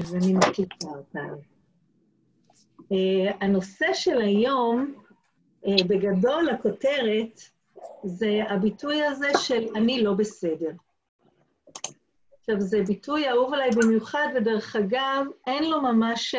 אז 0.00 0.14
אני 0.14 0.32
מקליטה 0.32 0.86
אותה. 0.86 1.20
Uh, 2.80 3.36
הנושא 3.40 3.86
של 3.92 4.20
היום, 4.20 4.94
uh, 5.64 5.84
בגדול, 5.88 6.48
הכותרת, 6.48 7.40
זה 8.04 8.40
הביטוי 8.48 9.02
הזה 9.02 9.28
של 9.38 9.66
אני 9.76 10.02
לא 10.02 10.14
בסדר. 10.14 10.70
עכשיו, 12.38 12.60
זה 12.60 12.82
ביטוי 12.86 13.30
אהוב 13.30 13.54
עליי 13.54 13.70
במיוחד, 13.70 14.26
ודרך 14.36 14.76
אגב, 14.76 15.24
אין 15.46 15.70
לו 15.70 15.82
ממש, 15.82 16.34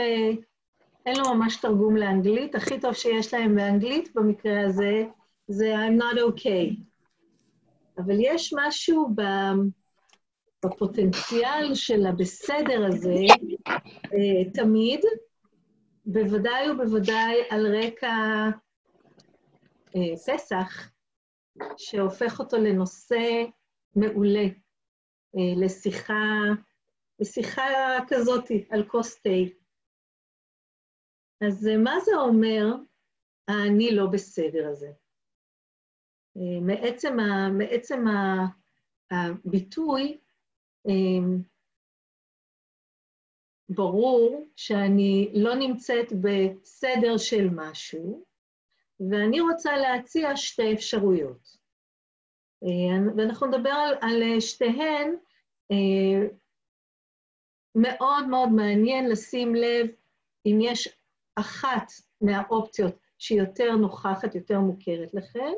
אין 1.06 1.18
לו 1.18 1.34
ממש 1.34 1.58
תרגום 1.58 1.98
לאנגלית. 1.98 2.56
הכי 2.56 2.80
טוב 2.80 2.94
שיש 2.94 3.34
להם 3.34 3.56
באנגלית 3.56 4.16
במקרה 4.16 4.66
הזה, 4.66 5.06
זה 5.48 5.76
I'm 5.76 6.02
not 6.02 6.18
okay. 6.18 6.76
אבל 7.98 8.16
יש 8.20 8.54
משהו 8.58 9.10
ב... 9.16 9.22
בפוטנציאל 10.66 11.76
של 11.76 12.06
הבסדר 12.06 12.86
הזה, 12.88 13.16
אה, 14.14 14.52
תמיד, 14.54 15.00
בוודאי 16.06 16.72
ובוודאי 16.72 17.36
על 17.50 17.76
רקע 17.76 18.16
אה, 19.96 20.18
פסח, 20.28 20.92
שהופך 21.78 22.40
אותו 22.40 22.58
לנושא 22.58 23.44
מעולה, 23.96 24.46
אה, 25.36 25.66
לשיחה, 25.66 26.24
לשיחה 27.20 27.64
כזאת 28.08 28.46
על 28.70 28.88
כוס 28.88 29.22
תה. 29.22 29.30
אז 31.48 31.70
מה 31.84 32.00
זה 32.00 32.12
אומר, 32.16 32.66
האני 33.48 33.92
לא 33.92 34.06
בסדר 34.06 34.70
הזה? 34.72 34.92
מעצם, 36.62 37.20
ה, 37.20 37.50
מעצם 37.50 38.06
הביטוי, 39.12 40.12
אמ, 40.12 40.27
ברור 43.70 44.48
שאני 44.56 45.32
לא 45.34 45.56
נמצאת 45.56 46.14
בסדר 46.22 47.18
של 47.18 47.50
משהו, 47.56 48.24
ואני 49.12 49.42
רוצה 49.42 49.78
להציע 49.78 50.36
שתי 50.36 50.74
אפשרויות. 50.74 51.58
אה, 52.64 53.14
ואנחנו 53.18 53.48
נדבר 53.48 53.70
על, 53.70 53.96
על 54.02 54.40
שתיהן. 54.40 55.16
אה, 55.72 56.28
מאוד 57.76 58.28
מאוד 58.30 58.50
מעניין 58.50 59.10
לשים 59.10 59.56
לב 59.56 59.88
אם 60.46 60.58
יש 60.62 60.98
אחת 61.36 61.92
מהאופציות 62.22 62.96
שהיא 63.18 63.40
יותר 63.40 63.76
נוכחת, 63.76 64.36
יותר 64.36 64.60
מוכרת 64.60 65.14
לכם, 65.14 65.52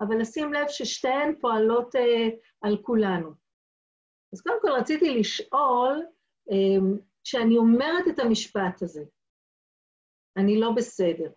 אבל 0.00 0.20
לשים 0.20 0.52
לב 0.52 0.68
ששתיהן 0.68 1.34
פועלות 1.40 1.96
אה, 1.96 2.28
על 2.62 2.76
כולנו. 2.82 3.41
אז 4.32 4.40
קודם 4.40 4.58
כל 4.60 4.70
רציתי 4.70 5.18
לשאול, 5.18 6.06
אמ, 6.50 6.98
כשאני 7.24 7.56
אומרת 7.56 8.08
את 8.08 8.18
המשפט 8.18 8.82
הזה, 8.82 9.04
אני 10.36 10.60
לא 10.60 10.70
בסדר, 10.76 11.30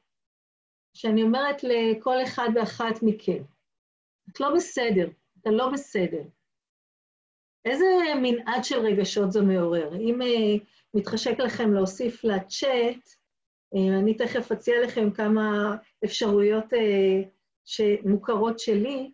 כשאני 0.93 1.23
אומרת 1.23 1.63
לכל 1.63 2.23
אחד 2.23 2.49
ואחת 2.55 2.95
מכם, 3.01 3.43
את 4.31 4.39
לא 4.39 4.55
בסדר, 4.55 5.07
אתה 5.41 5.49
לא 5.49 5.69
בסדר. 5.73 6.23
איזה 7.65 7.85
מנעד 8.21 8.63
של 8.63 8.79
רגשות 8.79 9.31
זה 9.31 9.41
מעורר? 9.41 9.95
אם 9.95 10.21
uh, 10.21 10.63
מתחשק 10.93 11.39
לכם 11.39 11.73
להוסיף 11.73 12.23
לצ'אט, 12.23 13.07
uh, 13.75 13.99
אני 13.99 14.13
תכף 14.13 14.51
אציע 14.51 14.75
לכם 14.83 15.11
כמה 15.11 15.75
אפשרויות 16.05 16.73
uh, 16.73 17.27
שמוכרות 17.65 18.59
שלי, 18.59 19.11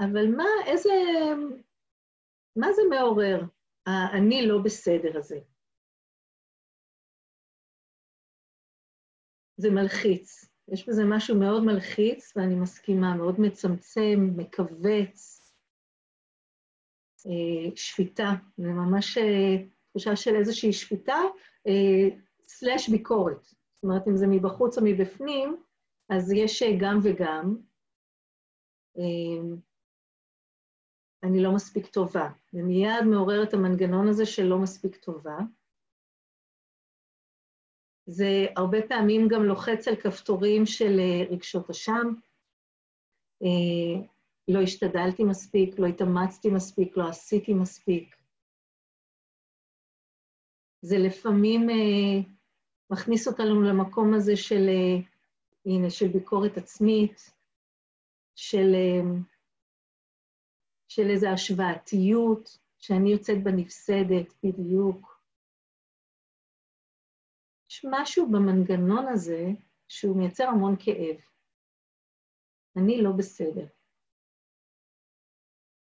אבל 0.00 0.26
מה, 0.36 0.48
איזה 0.66 0.92
מה 2.56 2.72
זה 2.72 2.82
מעורר, 2.90 3.40
ה"אני 3.86 4.46
לא 4.46 4.58
בסדר" 4.64 5.18
הזה? 5.18 5.38
זה 9.56 9.70
מלחיץ. 9.70 10.44
יש 10.68 10.88
בזה 10.88 11.02
משהו 11.04 11.38
מאוד 11.40 11.64
מלחיץ, 11.64 12.36
ואני 12.36 12.54
מסכימה, 12.54 13.16
מאוד 13.16 13.40
מצמצם, 13.40 14.30
מכווץ, 14.36 15.46
אה, 17.26 17.76
שפיטה. 17.76 18.30
זה 18.56 18.68
ממש 18.68 19.18
אה, 19.18 19.64
תחושה 19.90 20.16
של 20.16 20.36
איזושהי 20.36 20.72
שפיטה, 20.72 21.18
אה, 21.66 22.16
סלאש 22.48 22.88
ביקורת. 22.88 23.44
זאת 23.44 23.84
אומרת, 23.84 24.08
אם 24.08 24.16
זה 24.16 24.26
מבחוץ 24.26 24.78
או 24.78 24.82
מבפנים, 24.84 25.56
אז 26.08 26.32
יש 26.32 26.62
גם 26.80 26.98
וגם. 27.02 27.56
אני 31.26 31.42
לא 31.42 31.54
מספיק 31.54 31.86
טובה. 31.86 32.30
זה 32.52 32.62
מיד 32.62 33.04
מעורר 33.10 33.42
את 33.42 33.54
המנגנון 33.54 34.08
הזה 34.08 34.26
של 34.26 34.42
לא 34.42 34.58
מספיק 34.58 34.96
טובה. 34.96 35.38
זה 38.06 38.46
הרבה 38.56 38.78
פעמים 38.88 39.28
גם 39.28 39.42
לוחץ 39.42 39.88
על 39.88 39.96
כפתורים 39.96 40.66
של 40.66 41.00
אה, 41.00 41.24
רגשות 41.30 41.70
אשם. 41.70 42.14
אה, 43.42 44.06
לא 44.48 44.60
השתדלתי 44.60 45.24
מספיק, 45.24 45.78
לא 45.78 45.86
התאמצתי 45.86 46.50
מספיק, 46.50 46.96
לא 46.96 47.08
עשיתי 47.08 47.54
מספיק. 47.54 48.16
זה 50.82 50.98
לפעמים 50.98 51.70
אה, 51.70 52.30
מכניס 52.90 53.28
אותנו 53.28 53.62
למקום 53.62 54.14
הזה 54.14 54.36
של, 54.36 54.68
הנה, 55.66 55.90
של 55.90 56.08
ביקורת 56.08 56.56
עצמית, 56.56 57.30
של 58.34 58.74
של 60.88 61.10
איזו 61.10 61.28
השוואתיות, 61.28 62.58
שאני 62.78 63.10
יוצאת 63.12 63.42
בנפסדת 63.42 64.34
בדיוק. 64.42 65.20
יש 67.70 67.84
משהו 67.90 68.26
במנגנון 68.26 69.06
הזה 69.08 69.46
שהוא 69.88 70.16
מייצר 70.16 70.44
המון 70.44 70.76
כאב. 70.78 71.16
אני 72.76 73.02
לא 73.02 73.10
בסדר. 73.12 73.66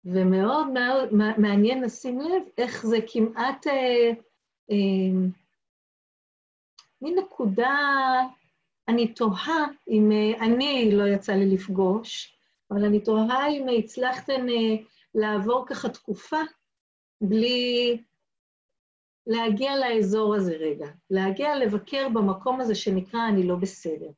ומאוד 0.05 0.67
מאוד 0.67 1.13
מעניין 1.37 1.83
לשים 1.83 2.19
לב 2.19 2.43
איך 2.57 2.85
זה 2.85 2.97
כמעט 3.13 3.67
אה, 3.67 4.11
אה, 4.71 5.29
מין 7.01 7.19
נקודה, 7.19 7.77
אני 8.87 9.13
תוהה 9.13 9.65
אם 9.87 10.11
אה, 10.11 10.45
אני 10.45 10.89
לא 10.93 11.07
יצא 11.07 11.33
לי 11.33 11.55
לפגוש, 11.55 12.36
אבל 12.71 12.85
אני 12.85 13.03
תוהה 13.03 13.49
אם 13.49 13.65
הצלחתן 13.79 14.49
אה, 14.49 14.83
לעבור 15.15 15.65
ככה 15.69 15.89
תקופה 15.89 16.37
בלי 17.21 18.03
להגיע 19.27 19.71
לאזור 19.75 20.35
הזה 20.35 20.55
רגע, 20.57 20.87
להגיע 21.09 21.55
לבקר 21.55 22.07
במקום 22.13 22.61
הזה 22.61 22.75
שנקרא 22.75 23.19
אני 23.29 23.47
לא 23.47 23.55
בסדר. 23.55 24.11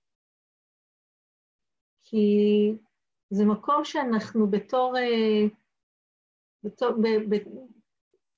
כי 2.04 2.28
זה 3.30 3.46
מקום 3.46 3.86
שאנחנו 3.86 4.48
בתור, 4.48 4.98
אה, 4.98 5.48
בתור 6.64 6.92
ב, 6.92 7.36
ב, 7.36 7.38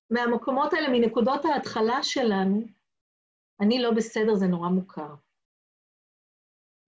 מהמקומות 0.10 0.74
האלה, 0.74 0.88
מנקודות 0.90 1.46
ההתחלה 1.46 2.04
שלנו, 2.04 2.62
אני 3.62 3.82
לא 3.82 3.92
בסדר, 3.92 4.36
זה 4.36 4.46
נורא 4.48 4.70
מוכר. 4.70 5.16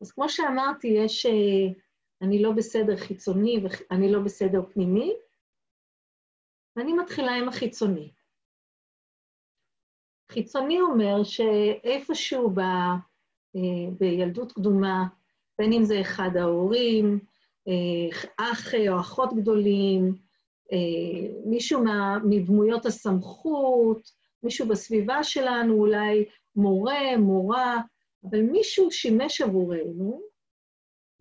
אז 0.01 0.12
כמו 0.12 0.29
שאמרתי, 0.29 0.88
יש 0.88 1.25
אה, 1.25 1.82
אני 2.23 2.41
לא 2.41 2.51
בסדר 2.51 2.97
חיצוני 2.97 3.63
ואני 3.63 4.11
לא 4.11 4.19
בסדר 4.19 4.61
פנימי, 4.73 5.13
ואני 6.75 6.94
מתחילה 6.94 7.35
עם 7.35 7.50
החיצוני. 7.50 8.11
חיצוני 10.31 10.81
אומר 10.81 11.23
שאיפשהו 11.23 12.50
ב, 12.50 12.59
אה, 13.56 13.91
בילדות 14.00 14.51
קדומה, 14.51 15.03
בין 15.57 15.73
אם 15.73 15.83
זה 15.83 16.01
אחד 16.01 16.29
ההורים, 16.39 17.19
אה, 17.67 18.19
אח 18.38 18.73
או 18.89 19.00
אחות 19.00 19.29
גדולים, 19.33 20.16
אה, 20.72 21.41
מישהו 21.45 21.83
מה, 21.83 22.17
מדמויות 22.23 22.85
הסמכות, 22.85 24.12
מישהו 24.44 24.67
בסביבה 24.67 25.23
שלנו, 25.23 25.73
אולי 25.73 26.25
מורה, 26.56 27.18
מורה, 27.18 27.77
אבל 28.30 28.42
מישהו 28.42 28.92
שימש 28.92 29.42
עבורנו 29.42 30.21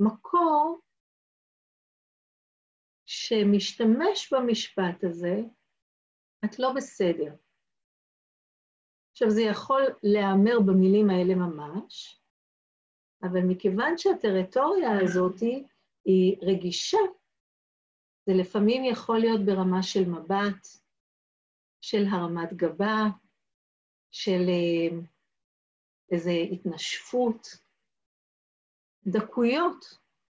מקור 0.00 0.81
שמשתמש 3.14 4.32
במשפט 4.32 5.04
הזה, 5.04 5.40
את 6.44 6.58
לא 6.58 6.72
בסדר. 6.76 7.34
עכשיו, 9.12 9.30
זה 9.30 9.42
יכול 9.42 9.82
להיאמר 10.02 10.60
במילים 10.66 11.10
האלה 11.10 11.34
ממש, 11.34 12.22
אבל 13.22 13.40
מכיוון 13.48 13.98
שהטריטוריה 13.98 14.90
הזאת 15.04 15.40
היא 16.04 16.36
רגישה, 16.42 16.98
זה 18.26 18.32
לפעמים 18.40 18.84
יכול 18.84 19.18
להיות 19.18 19.40
ברמה 19.46 19.82
של 19.82 20.04
מבט, 20.08 20.66
של 21.80 22.04
הרמת 22.12 22.52
גבה, 22.52 23.04
של 24.10 24.40
אה, 24.48 24.98
איזו 26.12 26.30
התנשפות, 26.52 27.48
דקויות 29.06 29.84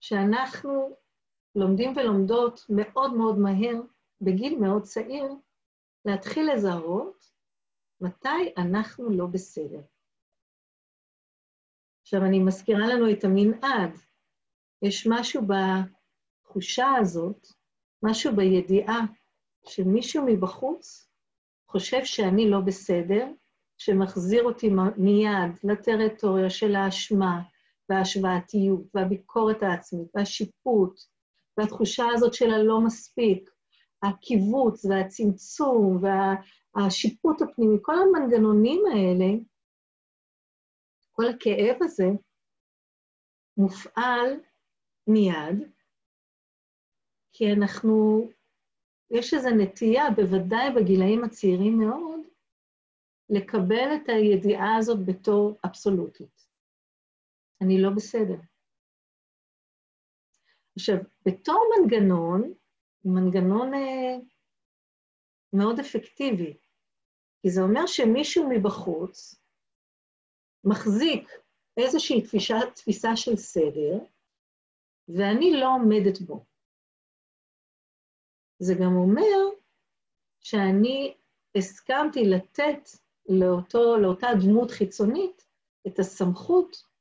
שאנחנו 0.00 1.01
לומדים 1.54 1.96
ולומדות 1.96 2.66
מאוד 2.68 3.14
מאוד 3.14 3.38
מהר, 3.38 3.80
בגיל 4.20 4.58
מאוד 4.58 4.82
צעיר, 4.82 5.24
להתחיל 6.04 6.52
לזהות 6.52 7.32
מתי 8.00 8.52
אנחנו 8.56 9.10
לא 9.10 9.26
בסדר. 9.26 9.80
עכשיו, 12.02 12.24
אני 12.24 12.38
מזכירה 12.38 12.86
לנו 12.86 13.10
את 13.10 13.24
המנעד. 13.24 13.98
יש 14.82 15.06
משהו 15.10 15.42
בתחושה 15.46 16.86
הזאת, 17.00 17.46
משהו 18.02 18.36
בידיעה 18.36 19.00
שמישהו 19.66 20.24
מבחוץ 20.26 21.08
חושב 21.66 22.04
שאני 22.04 22.50
לא 22.50 22.60
בסדר, 22.60 23.28
שמחזיר 23.78 24.42
אותי 24.44 24.70
מיד 24.96 25.58
לטריטוריה 25.64 26.50
של 26.50 26.74
האשמה 26.74 27.42
וההשוואתיות 27.88 28.80
והביקורת 28.94 29.62
העצמית 29.62 30.08
והשיפוט 30.14 31.00
והתחושה 31.56 32.04
הזאת 32.14 32.34
של 32.34 32.50
הלא 32.50 32.80
מספיק, 32.80 33.50
הקיבוץ 34.02 34.84
והצמצום 34.84 36.02
והשיפוט 36.76 37.42
הפנימי, 37.42 37.78
כל 37.82 37.94
המנגנונים 37.98 38.82
האלה, 38.92 39.38
כל 41.12 41.24
הכאב 41.28 41.76
הזה, 41.82 42.04
מופעל 43.56 44.40
מיד, 45.06 45.72
כי 47.32 47.52
אנחנו, 47.52 48.22
יש 49.10 49.34
איזו 49.34 49.50
נטייה, 49.50 50.10
בוודאי 50.16 50.70
בגילאים 50.76 51.24
הצעירים 51.24 51.78
מאוד, 51.78 52.20
לקבל 53.30 53.96
את 53.96 54.08
הידיעה 54.08 54.76
הזאת 54.76 54.98
בתור 55.06 55.58
אבסולוטית. 55.64 56.46
אני 57.60 57.82
לא 57.82 57.90
בסדר. 57.90 58.51
עכשיו, 60.76 60.96
בתור 61.26 61.64
מנגנון, 61.78 62.52
מנגנון 63.04 63.74
אה, 63.74 64.16
מאוד 65.52 65.80
אפקטיבי, 65.80 66.56
כי 67.42 67.50
זה 67.50 67.62
אומר 67.62 67.86
שמישהו 67.86 68.48
מבחוץ 68.50 69.42
מחזיק 70.64 71.30
איזושהי 71.76 72.22
תפיסה, 72.22 72.54
תפיסה 72.74 73.16
של 73.16 73.36
סדר, 73.36 73.98
ואני 75.08 75.52
לא 75.60 75.74
עומדת 75.74 76.20
בו. 76.20 76.44
זה 78.58 78.74
גם 78.80 78.96
אומר 78.96 79.56
שאני 80.40 81.14
הסכמתי 81.56 82.24
לתת 82.24 82.88
לאותו, 83.28 83.96
לאותה 83.96 84.26
דמות 84.44 84.70
חיצונית 84.70 85.46
את 85.86 85.98
הסמכות 85.98 86.92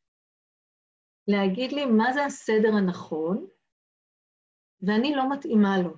להגיד 1.28 1.72
לי 1.72 1.86
מה 1.86 2.14
זה 2.14 2.26
הסדר 2.26 2.70
הנכון, 2.78 3.48
ואני 4.82 5.16
לא 5.16 5.24
מתאימה 5.32 5.78
לו. 5.84 5.94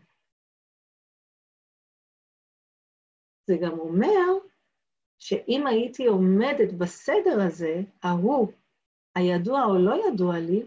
זה 3.46 3.54
גם 3.62 3.80
אומר 3.80 4.48
שאם 5.20 5.68
הייתי 5.68 6.06
עומדת 6.06 6.74
בסדר 6.80 7.38
הזה, 7.48 7.74
ההוא, 8.04 8.48
הידוע 9.16 9.64
או 9.66 9.86
לא 9.86 9.94
ידוע 10.08 10.40
לי, 10.40 10.62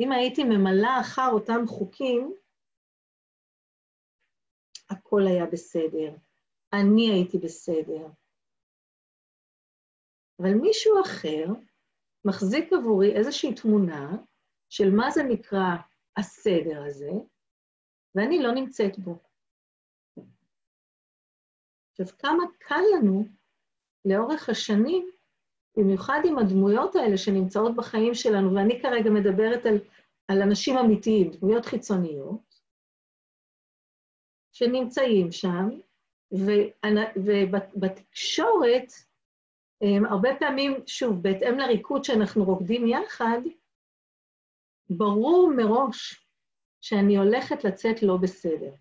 אם 0.00 0.12
הייתי 0.12 0.44
ממלאה 0.44 1.00
אחר 1.00 1.30
אותם 1.32 1.66
חוקים, 1.66 2.34
הכל 4.90 5.20
היה 5.26 5.46
בסדר, 5.52 6.16
אני 6.72 7.10
הייתי 7.10 7.38
בסדר. 7.38 8.06
אבל 10.40 10.54
מישהו 10.60 10.94
אחר 11.00 11.44
מחזיק 12.24 12.72
עבורי 12.72 13.16
איזושהי 13.16 13.54
תמונה 13.54 14.16
של 14.68 14.90
מה 14.96 15.10
זה 15.10 15.22
נקרא 15.22 15.87
הסדר 16.18 16.82
הזה, 16.86 17.10
ואני 18.14 18.42
לא 18.42 18.52
נמצאת 18.52 18.98
בו. 18.98 19.18
עכשיו, 21.90 22.16
כמה 22.18 22.44
קל 22.58 22.80
לנו 22.96 23.24
לאורך 24.04 24.48
השנים, 24.48 25.10
במיוחד 25.76 26.20
עם 26.24 26.38
הדמויות 26.38 26.96
האלה 26.96 27.18
שנמצאות 27.18 27.76
בחיים 27.76 28.14
שלנו, 28.14 28.54
ואני 28.54 28.82
כרגע 28.82 29.10
מדברת 29.10 29.66
על, 29.66 29.78
על 30.28 30.42
אנשים 30.42 30.78
אמיתיים, 30.78 31.30
דמויות 31.30 31.66
חיצוניות, 31.66 32.60
שנמצאים 34.52 35.32
שם, 35.32 35.68
ובתקשורת, 37.16 38.92
הרבה 40.10 40.28
פעמים, 40.38 40.72
שוב, 40.86 41.22
בהתאם 41.22 41.58
לריקוד 41.58 42.04
שאנחנו 42.04 42.44
רוקדים 42.44 42.86
יחד, 42.86 43.40
ברור 44.90 45.52
מראש 45.56 46.26
שאני 46.80 47.16
הולכת 47.16 47.64
לצאת 47.64 48.02
לא 48.02 48.16
בסדר. 48.22 48.74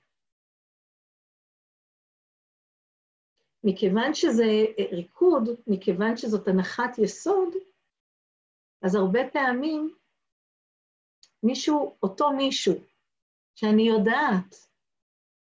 מכיוון 3.64 4.14
שזה 4.14 4.44
ריקוד, 4.92 5.50
מכיוון 5.68 6.18
שזאת 6.18 6.48
הנחת 6.48 6.98
יסוד, 7.04 7.54
אז 8.82 8.96
הרבה 8.96 9.20
פעמים 9.34 9.96
מישהו, 11.44 11.98
אותו 12.04 12.32
מישהו, 12.32 12.74
שאני 13.56 13.88
יודעת 13.88 14.56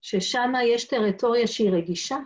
ששם 0.02 0.52
יש 0.66 0.88
טריטוריה 0.88 1.48
שהיא 1.48 1.72
רגישה, 1.72 2.18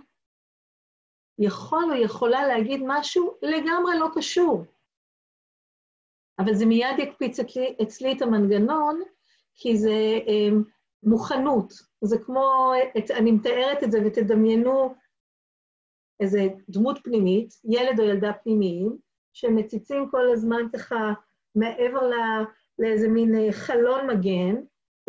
יכול 1.40 1.84
או 1.92 2.04
יכולה 2.04 2.48
להגיד 2.48 2.82
משהו 2.88 3.38
לגמרי 3.42 4.00
לא 4.00 4.08
קשור. 4.16 4.66
אבל 6.40 6.54
זה 6.54 6.66
מיד 6.66 7.00
יקפיץ 7.00 7.40
אצלי, 7.40 7.76
אצלי 7.82 8.14
את 8.18 8.22
המנגנון, 8.22 9.02
כי 9.56 9.78
זה 9.78 10.20
אה, 10.28 10.50
מוכנות. 11.04 11.74
זה 12.02 12.18
כמו, 12.26 12.72
את, 12.98 13.12
אני 13.12 13.32
מתארת 13.32 13.84
את 13.84 13.92
זה 13.92 14.00
ותדמיינו 14.06 14.96
איזה 16.20 16.40
דמות 16.70 17.00
פנימית, 17.04 17.54
ילד 17.64 18.00
או 18.00 18.06
ילדה 18.06 18.34
פנימיים, 18.34 18.98
שמציצים 19.34 20.10
כל 20.12 20.32
הזמן 20.34 20.62
ככה 20.74 21.14
מעבר 21.56 22.10
לא, 22.10 22.18
לאיזה 22.80 23.08
מין 23.08 23.36
אה, 23.36 23.52
חלון 23.52 24.08
מגן, 24.08 24.56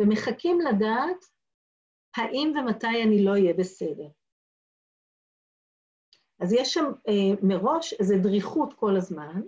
ומחכים 0.01 0.59
לדעת 0.59 1.25
האם 2.17 2.53
ומתי 2.57 3.03
אני 3.03 3.25
לא 3.25 3.31
אהיה 3.31 3.53
בסדר. 3.53 4.07
אז 6.39 6.53
יש 6.53 6.73
שם 6.73 6.85
אה, 7.07 7.35
מראש 7.43 7.93
איזו 7.93 8.15
דריכות 8.23 8.73
כל 8.73 8.97
הזמן, 8.97 9.41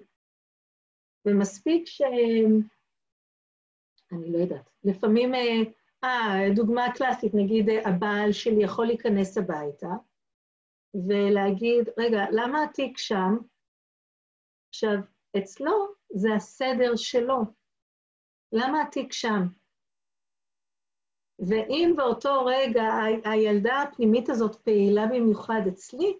ומספיק 1.25 1.87
ש... 1.87 2.01
אני 4.11 4.31
לא 4.31 4.37
יודעת, 4.37 4.69
לפעמים, 4.83 5.35
אה, 5.35 5.61
אה 6.03 6.49
דוגמה 6.55 6.85
קלאסית, 6.95 7.31
נגיד 7.33 7.69
אה, 7.69 7.89
הבעל 7.89 8.31
שלי 8.31 8.63
יכול 8.63 8.85
להיכנס 8.85 9.37
הביתה, 9.37 9.87
ולהגיד, 11.07 11.89
רגע, 11.97 12.25
למה 12.31 12.63
התיק 12.63 12.97
שם? 12.97 13.37
עכשיו, 14.69 14.95
אצלו 15.37 15.87
זה 16.09 16.33
הסדר 16.35 16.95
שלו. 16.95 17.37
למה 18.51 18.81
התיק 18.81 19.13
שם? 19.13 19.41
ואם 21.39 21.93
באותו 21.97 22.45
רגע 22.45 22.83
הילדה 23.25 23.81
הפנימית 23.81 24.29
הזאת 24.29 24.55
פעילה 24.55 25.05
במיוחד 25.05 25.61
אצלי, 25.67 26.17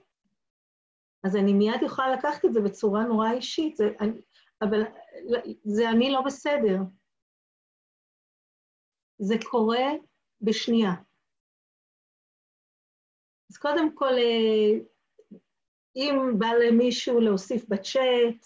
אז 1.24 1.36
אני 1.36 1.54
מיד 1.54 1.82
יכולה 1.86 2.16
לקחת 2.16 2.46
את 2.46 2.54
זה 2.54 2.62
בצורה 2.62 3.04
נורא 3.04 3.32
אישית, 3.32 3.76
זה, 3.76 3.90
אני, 4.00 4.22
אבל 4.62 4.84
זה 5.64 5.90
אני 5.90 6.12
לא 6.12 6.22
בסדר. 6.22 6.78
זה 9.20 9.36
קורה 9.50 9.92
בשנייה. 10.42 10.94
אז 13.52 13.58
קודם 13.58 13.96
כל, 13.96 14.14
אה, 14.14 14.80
אם 15.96 16.40
בא 16.40 16.48
למישהו 16.48 17.20
להוסיף 17.20 17.70
בצ'אט, 17.70 18.46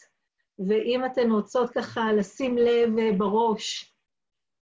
ואם 0.68 1.06
אתן 1.06 1.32
רוצות 1.32 1.70
ככה 1.70 2.14
לשים 2.14 2.58
לב 2.58 2.98
אה, 3.00 3.12
בראש, 3.18 3.94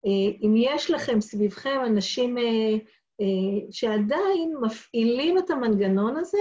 אה, 0.06 0.46
אם 0.46 0.54
יש 0.56 0.90
לכם 0.90 1.20
סביבכם 1.20 1.80
אנשים 1.86 2.36
שעדיין 3.70 4.56
מפעילים 4.60 5.38
את 5.38 5.50
המנגנון 5.50 6.16
הזה, 6.16 6.38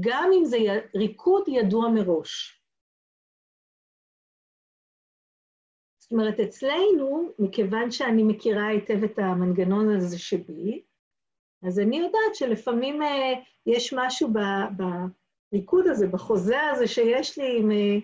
גם 0.00 0.30
אם 0.38 0.44
זה 0.44 0.58
ריקוד 0.94 1.44
ידוע 1.48 1.88
מראש. 1.88 2.59
זאת 6.10 6.18
אומרת, 6.18 6.40
אצלנו, 6.40 7.32
מכיוון 7.38 7.90
שאני 7.90 8.22
מכירה 8.22 8.66
היטב 8.66 9.04
את 9.04 9.18
המנגנון 9.18 9.96
הזה 9.96 10.18
שבי, 10.18 10.82
אז 11.66 11.78
אני 11.78 11.98
יודעת 11.98 12.34
שלפעמים 12.34 13.02
אה, 13.02 13.32
יש 13.66 13.94
משהו 13.96 14.28
בריקוד 15.52 15.86
הזה, 15.86 16.06
בחוזה 16.06 16.60
הזה 16.62 16.86
שיש 16.86 17.38
לי 17.38 17.58
עם 17.60 17.70
אה, 17.70 17.98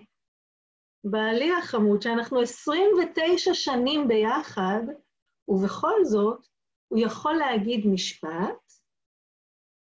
בעלי 1.03 1.51
החמוד, 1.53 2.01
שאנחנו 2.01 2.41
29 2.41 3.53
שנים 3.53 4.07
ביחד, 4.07 4.81
ובכל 5.47 6.03
זאת, 6.03 6.47
הוא 6.87 6.99
יכול 6.99 7.33
להגיד 7.33 7.85
משפט, 7.87 8.73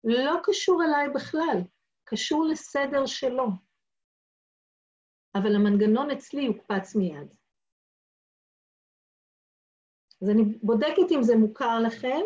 לא 0.03 0.33
קשור 0.43 0.83
אליי 0.83 1.09
בכלל, 1.15 1.57
קשור 2.03 2.45
לסדר 2.45 3.05
שלו. 3.05 3.47
אבל 5.35 5.55
המנגנון 5.55 6.11
אצלי 6.11 6.41
יוקפץ 6.41 6.95
מיד. 6.95 7.46
אז 10.21 10.29
אני 10.29 10.43
בודקת 10.63 11.11
אם 11.11 11.23
זה 11.23 11.35
מוכר 11.35 11.79
לכם, 11.79 12.21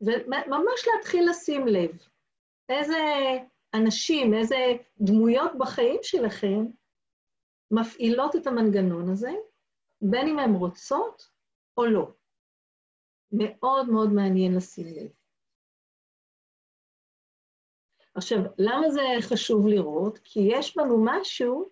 וממש 0.00 0.88
להתחיל 0.94 1.30
לשים 1.30 1.66
לב. 1.66 1.90
איזה 2.68 2.98
אנשים, 3.74 4.34
איזה 4.34 4.56
דמויות 5.00 5.52
בחיים 5.58 5.98
שלכם 6.02 6.64
מפעילות 7.70 8.36
את 8.36 8.46
המנגנון 8.46 9.10
הזה, 9.10 9.30
בין 10.00 10.28
אם 10.28 10.38
הן 10.38 10.54
רוצות 10.54 11.22
או 11.76 11.86
לא. 11.86 12.12
מאוד 13.32 13.88
מאוד 13.88 14.12
מעניין 14.12 14.54
לשים 14.56 14.86
לב. 14.86 15.10
עכשיו, 18.14 18.38
למה 18.58 18.90
זה 18.90 19.02
חשוב 19.20 19.66
לראות? 19.66 20.18
כי 20.24 20.40
יש 20.52 20.76
בנו 20.76 21.04
משהו 21.04 21.70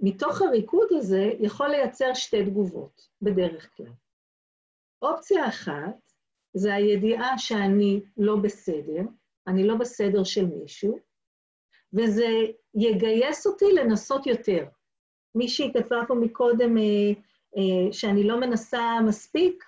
שמתוך 0.00 0.42
הריקוד 0.42 0.88
הזה 0.90 1.30
יכול 1.40 1.68
לייצר 1.68 2.14
שתי 2.14 2.44
תגובות, 2.44 3.08
בדרך 3.22 3.76
כלל. 3.76 3.92
אופציה 5.02 5.48
אחת 5.48 6.12
זה 6.54 6.74
הידיעה 6.74 7.38
שאני 7.38 8.00
לא 8.16 8.36
בסדר, 8.36 9.02
אני 9.46 9.66
לא 9.66 9.74
בסדר 9.74 10.24
של 10.24 10.46
מישהו, 10.46 10.98
וזה 11.92 12.26
יגייס 12.74 13.46
אותי 13.46 13.64
לנסות 13.72 14.26
יותר. 14.26 14.68
מישהי 15.34 15.72
כתבה 15.74 15.96
פה 16.08 16.14
מקודם 16.14 16.76
אה, 16.78 16.82
אה, 17.56 17.92
שאני 17.92 18.24
לא 18.24 18.40
מנסה 18.40 18.80
מספיק, 19.06 19.64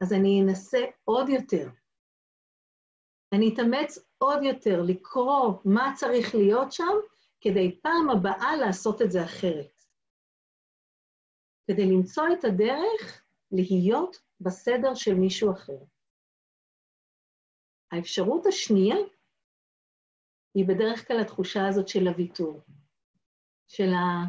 אז 0.00 0.12
אני 0.12 0.42
אנסה 0.42 0.78
עוד 1.04 1.28
יותר. 1.28 1.68
אני 3.32 3.54
אתאמץ 3.54 3.98
עוד 4.18 4.42
יותר 4.42 4.82
לקרוא 4.82 5.52
מה 5.64 5.92
צריך 5.96 6.34
להיות 6.34 6.72
שם, 6.72 6.94
כדי 7.40 7.80
פעם 7.82 8.10
הבאה 8.10 8.56
לעשות 8.56 9.02
את 9.02 9.10
זה 9.10 9.24
אחרת. 9.24 9.84
כדי 11.66 11.86
למצוא 11.86 12.24
את 12.38 12.44
הדרך 12.44 13.24
להיות 13.50 14.16
בסדר 14.40 14.94
של 14.94 15.14
מישהו 15.14 15.52
אחר. 15.52 15.78
האפשרות 17.92 18.46
השנייה 18.46 18.96
היא 20.54 20.64
בדרך 20.68 21.08
כלל 21.08 21.20
התחושה 21.20 21.68
הזאת 21.68 21.88
של 21.88 22.08
הוויתור, 22.08 22.60
של 23.68 23.88
ה... 23.88 24.28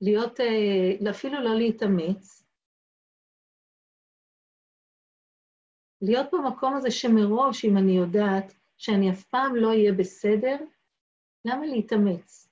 להיות, 0.00 0.40
אה, 0.40 1.10
אפילו 1.10 1.40
לא 1.40 1.54
להתאמץ, 1.58 2.46
להיות 6.02 6.26
במקום 6.32 6.76
הזה 6.76 6.90
שמראש, 6.90 7.64
אם 7.64 7.76
אני 7.76 7.92
יודעת 7.92 8.52
שאני 8.76 9.10
אף 9.10 9.24
פעם 9.24 9.56
לא 9.56 9.68
אהיה 9.68 9.92
בסדר, 9.92 10.56
למה 11.46 11.66
להתאמץ? 11.66 12.48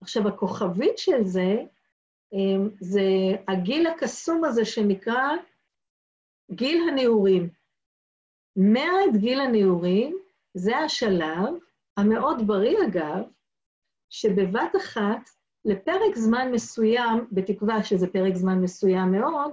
עכשיו, 0.00 0.28
הכוכבית 0.28 0.98
של 0.98 1.24
זה, 1.24 1.54
אה, 2.34 2.68
זה 2.80 3.02
הגיל 3.48 3.86
הקסום 3.86 4.44
הזה 4.44 4.64
שנקרא 4.64 5.28
גיל 6.50 6.88
הנעורים. 6.88 7.50
מעט 8.56 9.16
גיל 9.20 9.40
הנעורים 9.40 10.18
זה 10.54 10.76
השלב, 10.76 11.54
המאוד 11.96 12.46
בריא 12.46 12.78
אגב, 12.88 13.24
שבבת 14.10 14.76
אחת, 14.76 15.30
לפרק 15.64 16.16
זמן 16.16 16.50
מסוים, 16.52 17.26
בתקווה 17.32 17.84
שזה 17.84 18.06
פרק 18.12 18.34
זמן 18.34 18.58
מסוים 18.58 19.12
מאוד, 19.12 19.52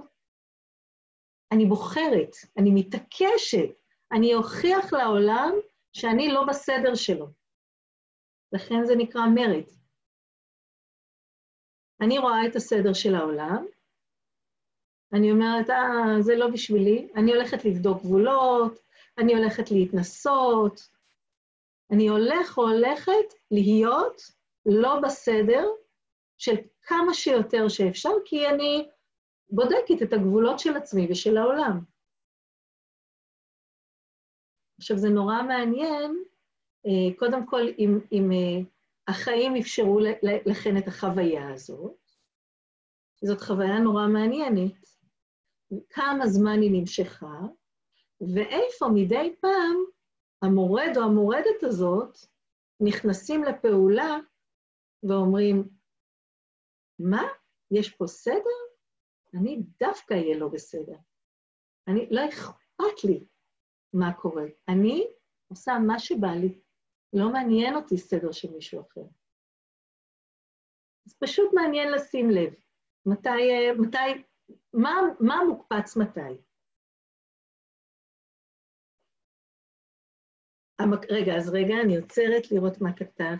אני 1.52 1.66
בוחרת, 1.66 2.36
אני 2.58 2.70
מתעקשת, 2.74 3.70
אני 4.12 4.34
אוכיח 4.34 4.92
לעולם 4.92 5.52
שאני 5.92 6.28
לא 6.28 6.44
בסדר 6.48 6.94
שלו. 6.94 7.26
לכן 8.52 8.84
זה 8.84 8.96
נקרא 8.96 9.22
מרד. 9.34 9.64
אני 12.00 12.18
רואה 12.18 12.46
את 12.46 12.56
הסדר 12.56 12.92
של 12.92 13.14
העולם, 13.14 13.66
אני 15.12 15.30
אומרת, 15.30 15.70
אה, 15.70 16.20
זה 16.20 16.36
לא 16.36 16.48
בשבילי, 16.50 17.08
אני 17.16 17.34
הולכת 17.34 17.64
לבדוק 17.64 18.02
גבולות, 18.02 18.78
אני 19.18 19.34
הולכת 19.34 19.70
להתנסות, 19.70 20.88
אני 21.90 22.08
הולך 22.08 22.58
או 22.58 22.62
הולכת 22.62 23.34
להיות 23.50 24.22
לא 24.66 25.00
בסדר 25.00 25.68
של 26.38 26.54
כמה 26.82 27.14
שיותר 27.14 27.68
שאפשר, 27.68 28.10
כי 28.24 28.48
אני 28.48 28.88
בודקת 29.50 30.02
את 30.02 30.12
הגבולות 30.12 30.58
של 30.58 30.76
עצמי 30.76 31.06
ושל 31.10 31.36
העולם. 31.36 31.80
עכשיו, 34.78 34.98
זה 34.98 35.08
נורא 35.08 35.42
מעניין, 35.42 36.24
אה, 36.86 37.18
קודם 37.18 37.46
כל, 37.46 37.62
אם, 37.78 37.98
אם 38.12 38.32
אה, 38.32 38.64
החיים 39.08 39.56
אפשרו 39.56 40.00
לכן 40.46 40.76
את 40.78 40.88
החוויה 40.88 41.52
הזאת, 41.52 41.96
זאת 43.24 43.40
חוויה 43.40 43.78
נורא 43.78 44.06
מעניינת. 44.06 44.88
כמה 45.90 46.26
זמן 46.26 46.60
היא 46.62 46.80
נמשכה, 46.80 47.40
ואיפה 48.20 48.86
מדי 48.94 49.36
פעם 49.40 49.76
המורד 50.42 50.92
או 50.96 51.02
המורדת 51.02 51.62
הזאת 51.62 52.18
נכנסים 52.80 53.44
לפעולה 53.44 54.16
ואומרים, 55.02 55.68
מה? 56.98 57.22
יש 57.70 57.90
פה 57.96 58.06
סדר? 58.06 58.58
אני 59.34 59.62
דווקא 59.80 60.14
אהיה 60.14 60.38
לא 60.38 60.48
בסדר. 60.48 60.96
אני, 61.88 62.06
לא 62.10 62.28
אכפת 62.28 63.04
לי 63.04 63.24
מה 63.92 64.12
קורה. 64.12 64.44
אני 64.68 65.06
עושה 65.48 65.72
מה 65.86 65.98
שבא 65.98 66.28
לי. 66.28 66.60
לא 67.12 67.32
מעניין 67.32 67.76
אותי 67.76 67.98
סדר 67.98 68.32
של 68.32 68.52
מישהו 68.52 68.80
אחר. 68.80 69.04
אז 71.06 71.14
פשוט 71.18 71.52
מעניין 71.54 71.92
לשים 71.92 72.30
לב. 72.30 72.54
מתי, 73.06 73.70
מתי, 73.78 74.24
מה, 74.74 75.00
מה 75.20 75.36
מוקפץ 75.48 75.96
מתי? 75.96 76.42
רגע, 81.10 81.36
אז 81.36 81.48
רגע, 81.48 81.74
אני 81.84 81.96
עוצרת 81.96 82.50
לראות 82.50 82.80
מה 82.80 82.92
כתבתם. 82.92 83.34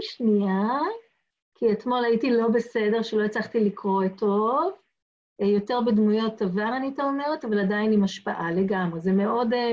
שנייה. 0.00 0.78
כי 1.54 1.72
אתמול 1.72 2.04
הייתי 2.04 2.30
לא 2.30 2.48
בסדר, 2.54 3.02
שלא 3.02 3.24
הצלחתי 3.24 3.60
לקרוא 3.60 4.04
את 4.04 4.12
טוב. 4.18 4.83
אה, 5.40 5.46
יותר 5.46 5.80
בדמויות 5.86 6.42
עבר, 6.42 6.76
אני 6.76 6.94
אומרת, 7.02 7.44
אבל 7.44 7.58
עדיין 7.58 7.92
עם 7.92 8.04
השפעה 8.04 8.52
לגמרי. 8.52 9.00
זה 9.00 9.12
מאוד, 9.12 9.52
אה, 9.52 9.70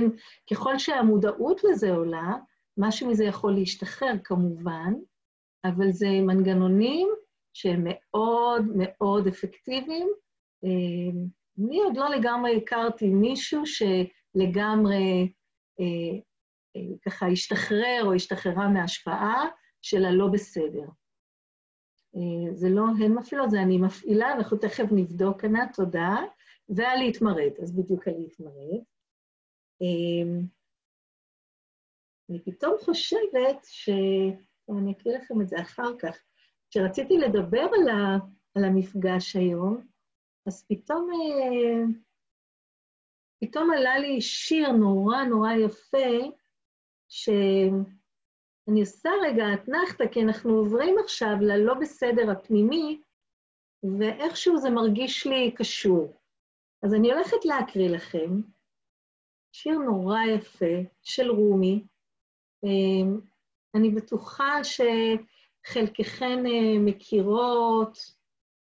ככל 0.51 0.77
שהמודעות 0.77 1.63
לזה 1.63 1.91
עולה, 1.95 2.33
משהו 2.77 3.09
מזה 3.09 3.25
יכול 3.25 3.53
להשתחרר 3.53 4.13
כמובן, 4.23 4.93
אבל 5.65 5.91
זה 5.91 6.07
מנגנונים 6.09 7.09
שהם 7.53 7.83
מאוד 7.85 8.65
מאוד 8.75 9.27
אפקטיביים. 9.27 10.09
אה, 10.63 11.21
אני 11.59 11.81
עוד 11.81 11.97
לא 11.97 12.09
לגמרי 12.09 12.57
הכרתי 12.57 13.09
מישהו 13.09 13.63
שלגמרי 13.65 15.31
ככה 17.05 17.27
השתחרר 17.27 18.01
או 18.03 18.13
השתחררה 18.13 18.67
מהשפעה 18.67 19.45
של 19.81 20.05
הלא 20.05 20.27
בסדר. 20.27 20.85
אה, 22.15 22.53
זה 22.53 22.69
לא 22.69 22.83
הן 22.99 23.13
מפעילות, 23.13 23.49
זה 23.49 23.61
אני 23.61 23.77
מפעילה, 23.77 24.33
אנחנו 24.33 24.57
תכף 24.57 24.85
נבדוק, 24.91 25.43
ענת, 25.43 25.75
תודה. 25.75 26.15
ועל 26.69 26.99
להתמרד, 26.99 27.51
אז 27.63 27.75
בדיוק 27.75 28.07
על 28.07 28.13
להתמרד. 28.17 28.83
אה, 29.81 30.39
אני 32.29 32.39
פתאום 32.43 32.75
חושבת 32.79 33.63
ש... 33.63 33.89
אני 34.69 34.91
אקריא 34.91 35.17
לכם 35.17 35.41
את 35.41 35.47
זה 35.47 35.61
אחר 35.61 35.97
כך. 35.99 36.17
כשרציתי 36.69 37.17
לדבר 37.17 37.61
על, 37.73 37.89
ה... 37.89 38.17
על 38.55 38.63
המפגש 38.63 39.35
היום, 39.35 39.87
אז 40.47 40.65
פתאום, 40.67 41.09
אה, 41.11 41.83
פתאום 43.43 43.71
עלה 43.71 43.99
לי 43.99 44.21
שיר 44.21 44.71
נורא 44.71 45.23
נורא 45.23 45.53
יפה, 45.53 46.37
ש... 47.09 47.29
אני 48.69 48.79
עושה 48.79 49.09
רגע 49.23 49.43
אתנחתא, 49.53 50.07
כי 50.11 50.21
אנחנו 50.21 50.53
עוברים 50.53 50.95
עכשיו 51.03 51.35
ללא 51.41 51.73
בסדר 51.73 52.31
הפנימי, 52.31 53.01
ואיכשהו 53.99 54.57
זה 54.57 54.69
מרגיש 54.69 55.27
לי 55.27 55.51
קשור. 55.51 56.13
אז 56.83 56.93
אני 56.93 57.11
הולכת 57.11 57.45
להקריא 57.45 57.89
לכם 57.89 58.41
שיר 59.51 59.77
נורא 59.77 60.19
יפה 60.35 60.75
של 61.03 61.31
רומי. 61.31 61.83
אמ, 62.63 63.19
אני 63.75 63.89
בטוחה 63.89 64.59
שחלקכן 64.63 66.45
אה, 66.45 66.79
מכירות, 66.79 67.97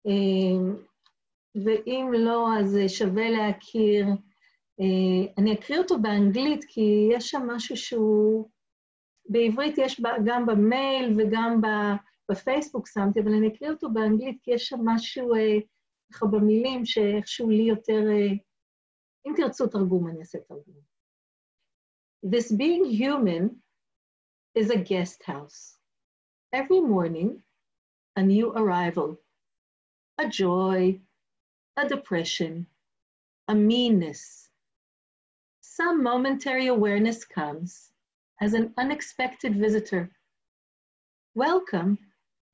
אמ, 0.07 0.76
ואם 1.64 2.12
לא, 2.12 2.49
אז 2.61 2.78
שווה 2.88 3.30
להכיר. 3.30 4.07
אה, 4.80 5.33
אני 5.38 5.54
אקריא 5.54 5.78
אותו 5.78 5.99
באנגלית, 5.99 6.64
כי 6.68 7.09
יש 7.12 7.28
שם 7.30 7.42
משהו 7.47 7.76
שהוא... 7.76 8.50
בעברית 9.29 9.79
יש 9.79 10.01
גם 10.25 10.47
במייל 10.47 11.15
וגם 11.17 11.61
בפייסבוק 12.31 12.89
שמתי, 12.89 13.21
אבל 13.21 13.33
אני 13.33 13.49
אקריא 13.49 13.71
אותו 13.71 13.91
באנגלית, 13.93 14.39
כי 14.43 14.51
יש 14.51 14.69
שם 14.69 14.79
משהו 14.85 15.35
אה, 15.35 15.59
ככה 16.13 16.27
במילים 16.27 16.85
שאיכשהו 16.85 17.51
לי 17.51 17.63
יותר... 17.63 18.01
אה, 18.11 18.37
אם 19.27 19.33
תרצו 19.37 19.67
תרגום, 19.67 20.09
אני 20.09 20.21
אעשה 20.21 20.39
תרגום. 20.39 20.89
This 22.27 22.53
being 22.53 22.85
human 23.01 23.63
is 24.59 24.71
a 24.71 24.77
guest 24.77 25.23
house. 25.23 25.79
Every 26.53 26.81
morning, 26.81 27.43
a 28.17 28.23
new 28.23 28.53
arrival, 28.53 29.17
a 30.19 30.29
joy, 30.29 31.01
a 31.77 31.89
depression, 31.89 32.67
a 33.49 33.55
meanness, 33.55 34.49
some 35.61 36.03
momentary 36.03 36.67
awareness 36.67 37.25
comes 37.25 37.93
as 38.40 38.54
an 38.54 38.73
unexpected 38.76 39.57
visitor. 39.57 40.11
Welcome 41.35 41.99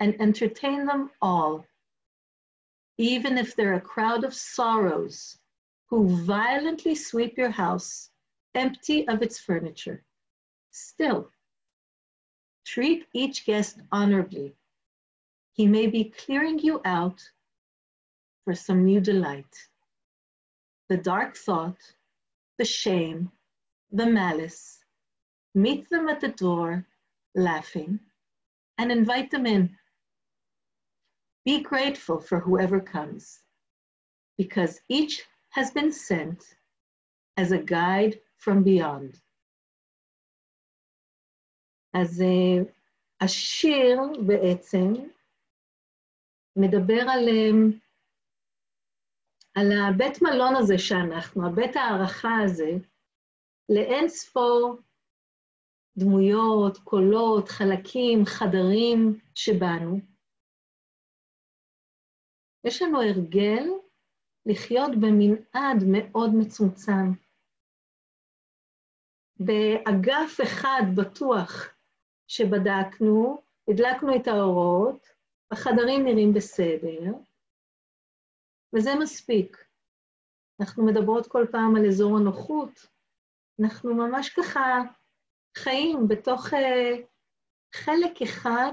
and 0.01 0.21
entertain 0.21 0.87
them 0.87 1.11
all, 1.21 1.67
even 2.99 3.39
if 3.39 3.55
they're 3.55 3.75
a 3.75 3.81
crowd 3.81 4.25
of 4.25 4.35
sorrows 4.35 5.39
who 5.89 6.09
violently 6.25 6.95
sweep 6.95 7.37
your 7.37 7.51
house 7.51 8.11
empty 8.55 9.07
of 9.09 9.23
its 9.23 9.39
furniture. 9.39 10.03
Still, 10.71 11.31
treat 12.65 13.07
each 13.13 13.45
guest 13.45 13.79
honorably. 13.93 14.55
He 15.53 15.67
may 15.67 15.87
be 15.87 16.05
clearing 16.05 16.59
you 16.59 16.81
out 16.85 17.21
for 18.45 18.55
some 18.55 18.85
new 18.85 19.01
delight. 19.01 19.69
The 20.89 20.97
dark 20.97 21.37
thought, 21.37 21.79
the 22.59 22.65
shame, 22.65 23.31
the 23.91 24.07
malice, 24.07 24.84
meet 25.55 25.89
them 25.91 26.09
at 26.09 26.21
the 26.21 26.29
door, 26.29 26.85
laughing, 27.35 28.01
and 28.79 28.91
invite 28.91 29.31
them 29.31 29.47
in. 29.47 29.77
Be 31.45 31.61
grateful 31.61 32.21
for 32.21 32.41
whoever 32.41 32.81
comes, 32.81 33.41
because 34.37 34.81
each 34.89 35.23
has 35.51 35.71
been 35.71 35.93
sent 35.93 36.43
as 37.37 37.53
a 37.53 37.59
guide 37.59 38.19
from 38.37 38.63
beyond. 38.63 39.21
אז 41.95 42.21
uh, 42.21 42.65
השיר 43.21 43.99
בעצם 44.27 44.93
מדבר 46.57 47.01
על, 47.11 47.29
uh, 47.29 47.75
על 49.55 49.67
הבית 49.73 50.23
מלון 50.23 50.55
הזה 50.57 50.79
שאנחנו, 50.79 51.47
הבית 51.47 51.77
הערכה 51.77 52.39
הזה, 52.45 52.71
לאין 53.69 54.09
ספור 54.09 54.79
דמויות, 55.99 56.79
קולות, 56.79 57.49
חלקים, 57.49 58.25
חדרים 58.25 59.21
שבנו. 59.35 59.99
יש 62.65 62.83
לנו 62.83 63.03
הרגל 63.03 63.65
לחיות 64.47 64.91
במנעד 65.01 65.79
מאוד 65.93 66.31
מצומצם. 66.39 67.13
באגף 69.41 70.41
אחד 70.43 70.83
בטוח 70.97 71.75
שבדקנו, 72.29 73.43
הדלקנו 73.69 74.17
את 74.17 74.27
האורות, 74.29 75.07
החדרים 75.51 76.05
נראים 76.05 76.33
בסדר, 76.35 77.13
וזה 78.77 78.91
מספיק. 79.01 79.65
אנחנו 80.61 80.87
מדברות 80.87 81.27
כל 81.27 81.47
פעם 81.53 81.77
על 81.77 81.87
אזור 81.87 82.17
הנוחות, 82.19 82.87
אנחנו 83.61 83.95
ממש 83.95 84.29
ככה 84.29 84.61
חיים 85.57 86.09
בתוך 86.09 86.47
uh, 86.47 86.57
חלק 87.75 88.23
אחד, 88.23 88.73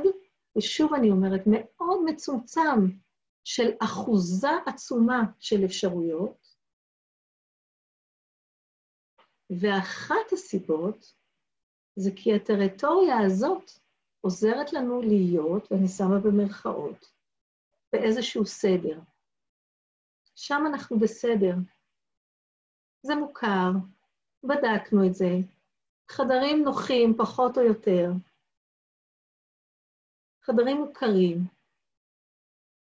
ושוב 0.58 0.94
אני 0.94 1.12
אומרת, 1.12 1.42
מאוד 1.48 2.00
מצומצם 2.06 2.80
של 3.44 3.70
אחוזה 3.84 4.50
עצומה 4.66 5.22
של 5.40 5.66
אפשרויות, 5.66 6.48
ואחת 9.62 10.32
הסיבות 10.34 11.14
זה 11.96 12.10
כי 12.16 12.36
הטריטוריה 12.36 13.16
הזאת 13.26 13.72
עוזרת 14.22 14.74
לנו 14.74 15.02
להיות, 15.02 15.72
ואני 15.72 15.88
שמה 15.88 16.20
במרכאות, 16.20 17.14
באיזשהו 17.94 18.46
סדר. 18.46 19.00
שם 20.36 20.64
אנחנו 20.68 21.00
בסדר. 21.00 21.54
זה 23.06 23.16
מוכר, 23.16 23.72
בדקנו 24.44 25.08
את 25.08 25.14
זה, 25.14 25.30
חדרים 26.12 26.64
נוחים 26.64 27.14
פחות 27.18 27.58
או 27.58 27.64
יותר, 27.64 28.12
חדרים 30.44 30.78
מוכרים. 30.78 31.38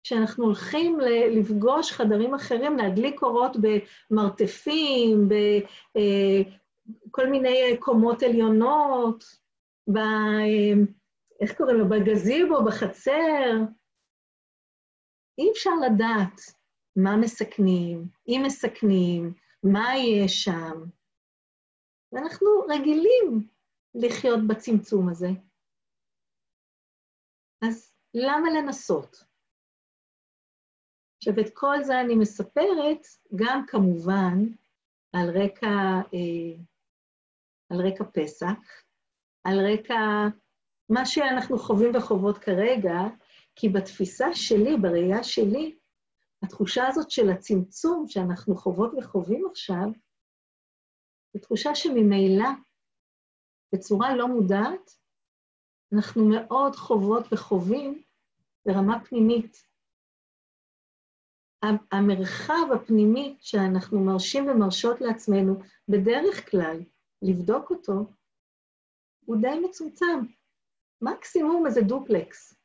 כשאנחנו 0.03 0.45
הולכים 0.45 0.99
לפגוש 1.31 1.91
חדרים 1.91 2.33
אחרים, 2.33 2.77
להדליק 2.77 3.21
אורות 3.21 3.57
במרתפים, 3.61 5.29
בכל 7.09 7.25
אה, 7.25 7.29
מיני 7.29 7.77
קומות 7.79 8.23
עליונות, 8.23 9.23
ב... 9.93 9.97
איך 11.41 11.57
קוראים 11.57 11.77
לו? 11.77 11.89
בגזיבו, 11.89 12.63
בחצר, 12.65 13.51
אי 15.37 15.51
אפשר 15.51 15.75
לדעת 15.85 16.41
מה 16.95 17.15
מסכנים, 17.15 18.07
אם 18.27 18.41
מסכנים, 18.45 19.33
מה 19.63 19.95
יהיה 19.95 20.27
שם. 20.27 20.83
ואנחנו 22.15 22.47
רגילים 22.69 23.47
לחיות 23.95 24.39
בצמצום 24.47 25.09
הזה. 25.09 25.27
אז 27.61 27.93
למה 28.13 28.49
לנסות? 28.49 29.23
עכשיו, 31.17 31.33
את 31.39 31.53
כל 31.53 31.83
זה 31.83 32.01
אני 32.01 32.15
מספרת 32.15 33.07
גם 33.35 33.65
כמובן 33.67 34.39
על 35.13 35.29
רקע, 35.29 35.67
אה, 36.13 36.63
על 37.69 37.87
רקע 37.87 38.03
פסח, 38.13 38.83
על 39.43 39.59
רקע 39.73 39.95
מה 40.89 41.05
שאנחנו 41.05 41.57
חווים 41.57 41.95
וחוות 41.95 42.37
כרגע, 42.37 42.97
כי 43.55 43.69
בתפיסה 43.69 44.25
שלי, 44.33 44.77
בראייה 44.81 45.23
שלי, 45.23 45.75
התחושה 46.43 46.87
הזאת 46.87 47.11
של 47.11 47.29
הצמצום 47.29 48.07
שאנחנו 48.07 48.55
חוות 48.55 48.91
וחווים 48.97 49.45
עכשיו, 49.51 49.85
זו 51.35 51.41
תחושה 51.41 51.75
שממילא, 51.75 52.49
בצורה 53.73 54.15
לא 54.15 54.27
מודעת, 54.27 54.91
אנחנו 55.93 56.29
מאוד 56.29 56.75
חוות 56.75 57.33
וחווים 57.33 58.03
ברמה 58.65 59.05
פנימית. 59.05 59.57
המרחב 61.91 62.71
הפנימי 62.75 63.37
שאנחנו 63.39 63.99
מרשים 64.05 64.47
ומרשות 64.47 65.01
לעצמנו 65.01 65.59
בדרך 65.89 66.51
כלל 66.51 66.77
לבדוק 67.21 67.69
אותו, 67.69 67.93
הוא 69.25 69.37
די 69.41 69.59
מצומצם. 69.69 70.19
מקסימום 71.01 71.65
איזה 71.65 71.81
דופלקס. 71.81 72.55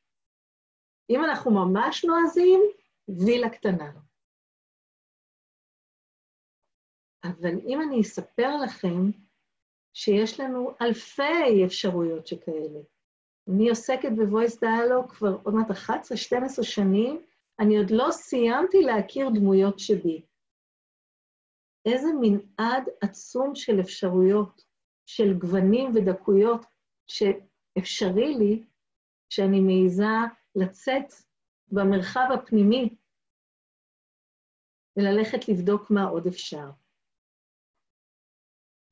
אם 1.10 1.24
אנחנו 1.24 1.50
ממש 1.50 2.04
נועזים, 2.04 2.60
וילה 3.08 3.50
קטנה. 3.50 3.92
אבל 7.24 7.58
אם 7.66 7.82
אני 7.82 8.00
אספר 8.00 8.56
לכם 8.64 9.10
שיש 9.94 10.40
לנו 10.40 10.70
אלפי 10.82 11.64
אפשרויות 11.66 12.26
שכאלה, 12.26 12.80
אני 13.48 13.68
עוסקת 13.68 14.08
ב-voice 14.16 14.56
dialogue 14.56 15.08
כבר 15.08 15.38
עוד 15.42 15.54
מעט 15.54 15.70
11-12 15.70 16.62
שנים, 16.62 17.22
אני 17.60 17.78
עוד 17.78 17.90
לא 17.90 18.10
סיימתי 18.10 18.82
להכיר 18.82 19.28
דמויות 19.34 19.78
שבי. 19.78 20.22
איזה 21.86 22.08
מנעד 22.20 22.88
עצום 23.00 23.54
של 23.54 23.80
אפשרויות, 23.80 24.64
של 25.06 25.38
גוונים 25.38 25.90
ודקויות 25.94 26.64
שאפשרי 27.06 28.34
לי 28.34 28.64
שאני 29.28 29.60
מעיזה 29.60 30.04
לצאת 30.54 31.12
במרחב 31.68 32.28
הפנימי 32.34 32.94
וללכת 34.96 35.48
לבדוק 35.48 35.90
מה 35.90 36.04
עוד 36.04 36.26
אפשר. 36.26 36.70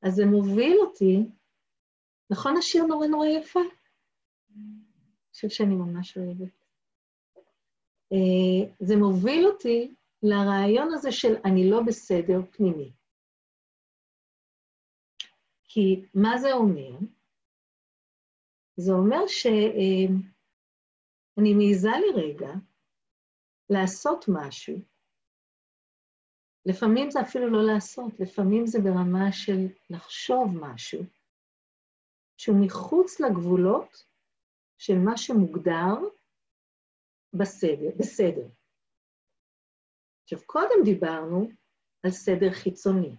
אז 0.01 0.13
זה 0.13 0.25
מוביל 0.25 0.77
אותי, 0.81 1.17
נכון 2.29 2.57
השיר 2.57 2.83
נורא 2.83 3.07
נורא 3.07 3.27
יפה? 3.27 3.59
אני 3.59 5.31
חושב 5.33 5.49
שאני 5.49 5.75
ממש 5.75 6.17
אוהבת. 6.17 6.65
אה, 8.11 8.75
זה 8.79 8.95
מוביל 8.95 9.47
אותי 9.47 9.95
לרעיון 10.23 10.93
הזה 10.93 11.11
של 11.11 11.35
אני 11.45 11.69
לא 11.69 11.81
בסדר 11.87 12.39
פנימי. 12.51 12.91
כי 15.67 16.05
מה 16.13 16.37
זה 16.37 16.53
אומר? 16.53 16.97
זה 18.77 18.93
אומר 18.93 19.27
שאני 19.27 20.19
אה, 21.51 21.55
מעיזה 21.57 21.89
לרגע 21.89 22.53
לעשות 23.69 24.25
משהו, 24.27 24.77
לפעמים 26.65 27.11
זה 27.11 27.21
אפילו 27.21 27.49
לא 27.49 27.73
לעשות, 27.73 28.19
לפעמים 28.19 28.67
זה 28.67 28.79
ברמה 28.79 29.31
של 29.31 29.67
לחשוב 29.89 30.47
משהו, 30.61 31.03
שהוא 32.37 32.65
מחוץ 32.65 33.19
לגבולות 33.19 34.05
של 34.77 34.97
מה 34.97 35.17
שמוגדר 35.17 35.95
בסדר. 37.33 37.89
בסדר. 37.99 38.47
עכשיו, 40.23 40.39
קודם 40.45 40.83
דיברנו 40.85 41.49
על 42.03 42.11
סדר 42.11 42.51
חיצוני, 42.51 43.15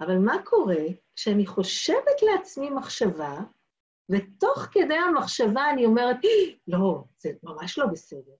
אבל 0.00 0.18
מה 0.18 0.34
קורה 0.44 0.84
כשאני 1.16 1.46
חושבת 1.46 2.22
לעצמי 2.22 2.70
מחשבה, 2.70 3.38
ותוך 4.08 4.58
כדי 4.72 4.94
המחשבה 4.94 5.70
אני 5.70 5.86
אומרת, 5.86 6.16
לא, 6.68 7.04
זה 7.18 7.30
ממש 7.42 7.78
לא 7.78 7.86
בסדר. 7.92 8.34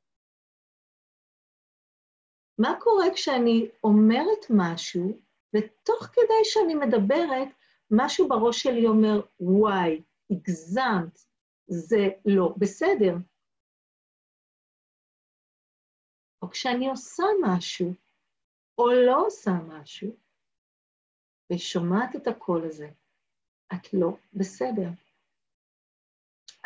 מה 2.59 2.75
קורה 2.81 3.07
כשאני 3.15 3.69
אומרת 3.85 4.47
משהו 4.51 5.21
ותוך 5.57 6.03
כדי 6.03 6.45
שאני 6.45 6.75
מדברת, 6.75 7.49
משהו 7.91 8.29
בראש 8.29 8.63
שלי 8.63 8.87
אומר, 8.87 9.21
וואי, 9.41 10.03
הגזמת, 10.31 11.19
זה 11.67 12.09
לא 12.25 12.55
בסדר. 12.59 13.15
או 16.43 16.51
כשאני 16.51 16.89
עושה 16.89 17.25
משהו, 17.43 17.95
או 18.79 18.87
לא 19.07 19.27
עושה 19.27 19.51
משהו, 19.69 20.17
ושומעת 21.53 22.17
את 22.17 22.27
הקול 22.27 22.65
הזה, 22.65 22.89
את 23.75 23.95
לא 23.95 24.17
בסדר. 24.35 24.89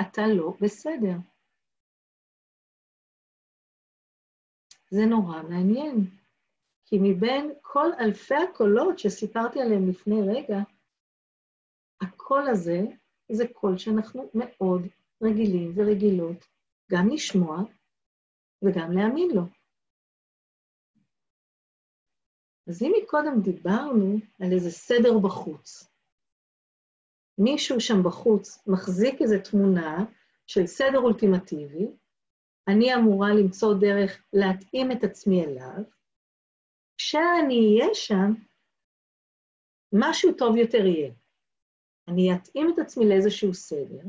אתה 0.00 0.22
לא 0.36 0.52
בסדר. 0.60 1.31
זה 4.92 5.06
נורא 5.06 5.42
מעניין, 5.42 5.96
כי 6.86 6.98
מבין 7.02 7.52
כל 7.60 7.88
אלפי 8.00 8.34
הקולות 8.34 8.98
שסיפרתי 8.98 9.60
עליהם 9.60 9.88
לפני 9.88 10.16
רגע, 10.28 10.58
הקול 12.00 12.48
הזה 12.48 12.80
זה 13.32 13.44
קול 13.52 13.78
שאנחנו 13.78 14.30
מאוד 14.34 14.82
רגילים 15.22 15.72
ורגילות 15.76 16.46
גם 16.90 17.08
לשמוע 17.08 17.56
וגם 18.62 18.92
להאמין 18.92 19.30
לו. 19.34 19.42
אז 22.68 22.82
אם 22.82 22.92
מקודם 23.02 23.40
דיברנו 23.42 24.16
על 24.40 24.52
איזה 24.52 24.70
סדר 24.70 25.18
בחוץ, 25.18 25.88
מישהו 27.38 27.80
שם 27.80 28.02
בחוץ 28.04 28.58
מחזיק 28.66 29.22
איזו 29.22 29.36
תמונה 29.50 30.04
של 30.46 30.66
סדר 30.66 30.98
אולטימטיבי, 30.98 31.86
אני 32.68 32.94
אמורה 32.94 33.28
למצוא 33.40 33.68
דרך 33.80 34.24
להתאים 34.32 34.92
את 34.92 35.04
עצמי 35.04 35.44
אליו, 35.44 35.84
כשאני 36.98 37.78
אהיה 37.80 37.94
שם, 37.94 38.32
משהו 39.92 40.30
טוב 40.38 40.56
יותר 40.56 40.86
יהיה. 40.86 41.12
אני 42.08 42.28
אתאים 42.34 42.66
את 42.74 42.78
עצמי 42.78 43.04
לאיזשהו 43.08 43.54
סדר. 43.54 44.02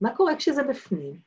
מה 0.00 0.16
קורה 0.16 0.32
כשזה 0.38 0.62
בפנים? 0.70 1.20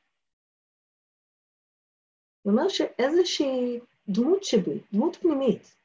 זה 2.43 2.51
אומר 2.51 2.69
שאיזושהי 2.69 3.79
דמות 4.07 4.43
שבי, 4.43 4.79
דמות 4.93 5.15
פנימית, 5.15 5.75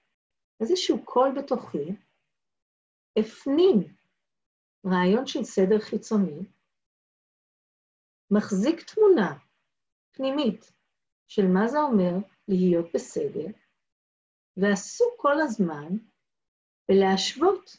איזשהו 0.60 1.04
קול 1.04 1.28
בתוכי, 1.38 1.88
הפנים 3.18 3.94
רעיון 4.86 5.26
של 5.26 5.44
סדר 5.44 5.78
חיצוני, 5.80 6.40
מחזיק 8.30 8.94
תמונה 8.94 9.47
פנימית 10.18 10.72
של 11.28 11.46
מה 11.46 11.68
זה 11.68 11.78
אומר 11.80 12.12
להיות 12.48 12.86
בסדר, 12.94 13.46
ועסוק 14.56 15.14
כל 15.16 15.40
הזמן 15.40 15.88
בלהשוות 16.88 17.76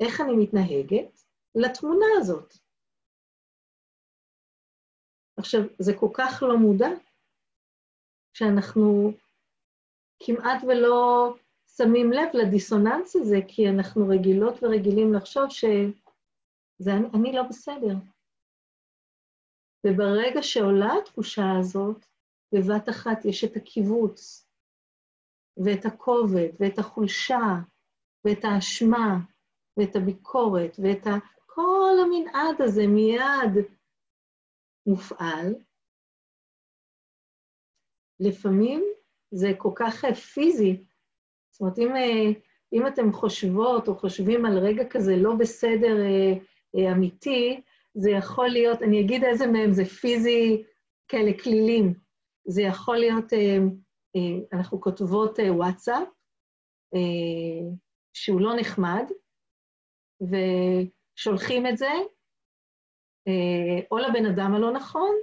איך 0.00 0.20
אני 0.20 0.32
מתנהגת 0.36 1.22
לתמונה 1.54 2.06
הזאת. 2.18 2.54
עכשיו, 5.36 5.60
זה 5.78 5.92
כל 6.00 6.08
כך 6.14 6.42
לא 6.42 6.56
מודע, 6.58 6.88
שאנחנו 8.32 9.12
כמעט 10.22 10.62
ולא 10.68 11.28
שמים 11.76 12.12
לב 12.12 12.28
לדיסוננס 12.34 13.16
הזה, 13.16 13.36
כי 13.48 13.68
אנחנו 13.68 14.08
רגילות 14.08 14.62
ורגילים 14.62 15.14
לחשוב 15.14 15.44
שזה 15.48 16.90
אני, 16.92 17.08
אני 17.14 17.32
לא 17.32 17.42
בסדר. 17.42 18.11
וברגע 19.86 20.42
שעולה 20.42 20.92
התחושה 21.02 21.44
הזאת, 21.60 22.06
בבת 22.54 22.88
אחת 22.88 23.24
יש 23.24 23.44
את 23.44 23.56
הקיבוץ, 23.56 24.46
ואת 25.64 25.84
הכובד, 25.84 26.48
ואת 26.60 26.78
החולשה, 26.78 27.58
ואת 28.24 28.44
האשמה, 28.44 29.18
ואת 29.76 29.96
הביקורת, 29.96 30.76
ואת 30.78 31.06
ה... 31.06 31.10
כל 31.46 31.94
המנעד 32.02 32.62
הזה 32.62 32.86
מיד 32.86 33.66
מופעל. 34.86 35.54
לפעמים 38.20 38.84
זה 39.30 39.48
כל 39.58 39.70
כך 39.74 40.04
פיזי. 40.04 40.84
זאת 41.50 41.60
אומרת, 41.60 41.78
אם, 41.78 41.88
אם 42.72 42.86
אתם 42.86 43.12
חושבות 43.12 43.88
או 43.88 43.94
חושבים 43.94 44.46
על 44.46 44.58
רגע 44.58 44.84
כזה 44.90 45.16
לא 45.16 45.34
בסדר 45.38 45.96
אה, 46.00 46.32
אה, 46.76 46.92
אמיתי, 46.92 47.60
זה 47.94 48.10
יכול 48.10 48.48
להיות, 48.48 48.82
אני 48.82 49.00
אגיד 49.00 49.24
איזה 49.24 49.46
מהם, 49.46 49.72
זה 49.72 49.84
פיזי, 49.84 50.62
כאלה 51.08 51.30
כלילים. 51.42 51.94
זה 52.44 52.62
יכול 52.62 52.96
להיות, 52.96 53.32
אה, 53.32 53.58
אה, 54.16 54.58
אנחנו 54.58 54.80
כותבות 54.80 55.40
אה, 55.40 55.52
וואטסאפ, 55.52 56.08
שהוא 58.12 58.40
לא 58.40 58.56
נחמד, 58.56 59.04
ושולחים 60.20 61.66
את 61.66 61.78
זה 61.78 61.90
או 63.90 63.98
לבן 63.98 64.26
אדם 64.26 64.54
הלא 64.54 64.72
נכון, 64.72 65.16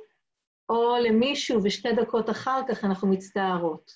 או 0.69 0.95
למישהו, 1.03 1.63
ושתי 1.63 1.89
דקות 1.93 2.29
אחר 2.29 2.61
כך 2.67 2.85
אנחנו 2.85 3.07
מצטערות. 3.07 3.91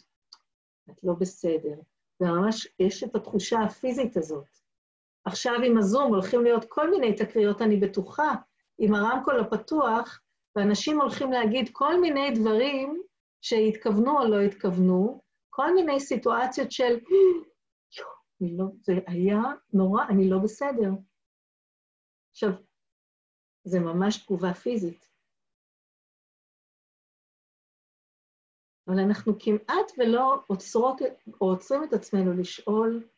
את 0.89 1.03
לא 1.03 1.13
בסדר. 1.19 1.75
וממש 2.19 2.67
יש 2.79 3.03
את 3.03 3.15
התחושה 3.15 3.59
הפיזית 3.59 4.17
הזאת. 4.17 4.57
עכשיו 5.25 5.53
עם 5.65 5.77
הזום 5.77 6.13
הולכים 6.13 6.43
להיות 6.43 6.65
כל 6.69 6.89
מיני 6.89 7.15
תקריות, 7.15 7.61
אני 7.61 7.77
בטוחה, 7.77 8.33
עם 8.85 8.95
הרמקול 8.95 9.39
הפתוח, 9.39 10.21
ואנשים 10.55 11.01
הולכים 11.01 11.31
להגיד 11.31 11.69
כל 11.71 12.01
מיני 12.01 12.31
דברים 12.35 13.03
שהתכוונו 13.41 14.19
או 14.19 14.27
לא 14.27 14.41
התכוונו, 14.41 15.21
כל 15.49 15.73
מיני 15.75 15.99
סיטואציות 15.99 16.71
של, 16.71 16.99
לא, 18.41 18.65
זה 18.81 18.93
היה 19.07 19.41
נורא, 19.73 20.03
אני 20.09 20.29
לא 20.29 20.37
בסדר. 20.43 20.89
עכשיו, 22.31 22.49
זה 23.63 23.79
ממש 23.79 24.25
תגובה 24.25 24.53
פיזית. 24.53 25.13
אבל 28.87 28.99
אנחנו 28.99 29.33
כמעט 29.39 29.91
ולא 29.97 30.43
עוצרות, 30.47 31.01
או 31.41 31.49
עוצרים 31.49 31.83
את 31.83 31.93
עצמנו 31.93 32.33
לשאול 32.41 33.09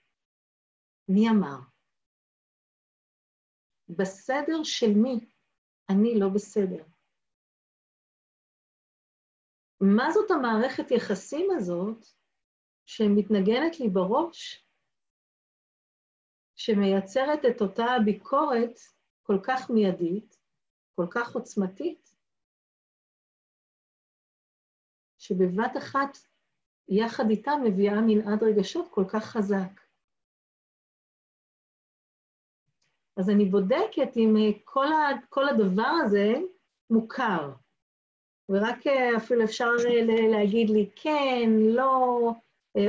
מי 1.09 1.29
אמר. 1.29 1.57
בסדר 3.89 4.63
של 4.63 4.93
מי 4.95 5.34
אני 5.89 6.19
לא 6.19 6.29
בסדר. 6.35 6.83
מה 9.81 10.11
זאת 10.11 10.31
המערכת 10.31 10.91
יחסים 10.91 11.47
הזאת 11.57 12.05
שמתנגנת 12.85 13.79
לי 13.79 13.89
בראש, 13.89 14.65
שמייצרת 16.55 17.39
את 17.49 17.61
אותה 17.61 17.85
ביקורת 18.05 18.79
כל 19.23 19.37
כך 19.43 19.69
מיידית, 19.69 20.39
כל 20.95 21.05
כך 21.11 21.35
עוצמתית, 21.35 22.15
שבבת 25.17 25.77
אחת, 25.77 26.17
יחד 26.87 27.23
איתה, 27.29 27.51
מביאה 27.63 28.01
מנעד 28.07 28.43
רגשות 28.43 28.87
כל 28.91 29.03
כך 29.13 29.25
חזק. 29.25 29.84
אז 33.17 33.29
אני 33.29 33.45
בודקת 33.45 34.17
אם 34.17 34.35
אה, 34.37 34.59
כל, 34.63 34.85
ה, 34.87 35.27
כל 35.29 35.49
הדבר 35.49 35.93
הזה 36.05 36.33
מוכר. 36.89 37.53
ורק 38.49 38.87
אה, 38.87 39.17
אפילו 39.17 39.43
אפשר 39.43 39.69
אה, 39.85 40.27
להגיד 40.31 40.69
לי 40.69 40.89
כן, 40.95 41.49
לא, 41.75 42.31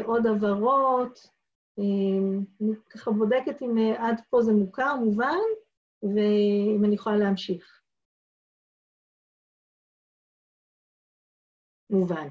עוד 0.04 0.26
הבהרות. 0.26 1.36
אני 1.78 2.76
ככה 2.90 3.10
בודקת 3.10 3.62
אם 3.62 3.76
עד 3.98 4.20
פה 4.30 4.42
זה 4.42 4.52
מוכר, 4.52 4.96
מובן, 4.96 5.46
ואם 6.02 6.84
אני 6.84 6.94
יכולה 6.94 7.16
להמשיך. 7.16 7.82
מובן. 11.90 12.28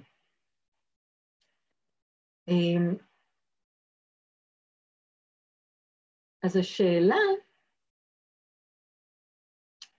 אז 6.43 6.55
השאלה 6.57 7.15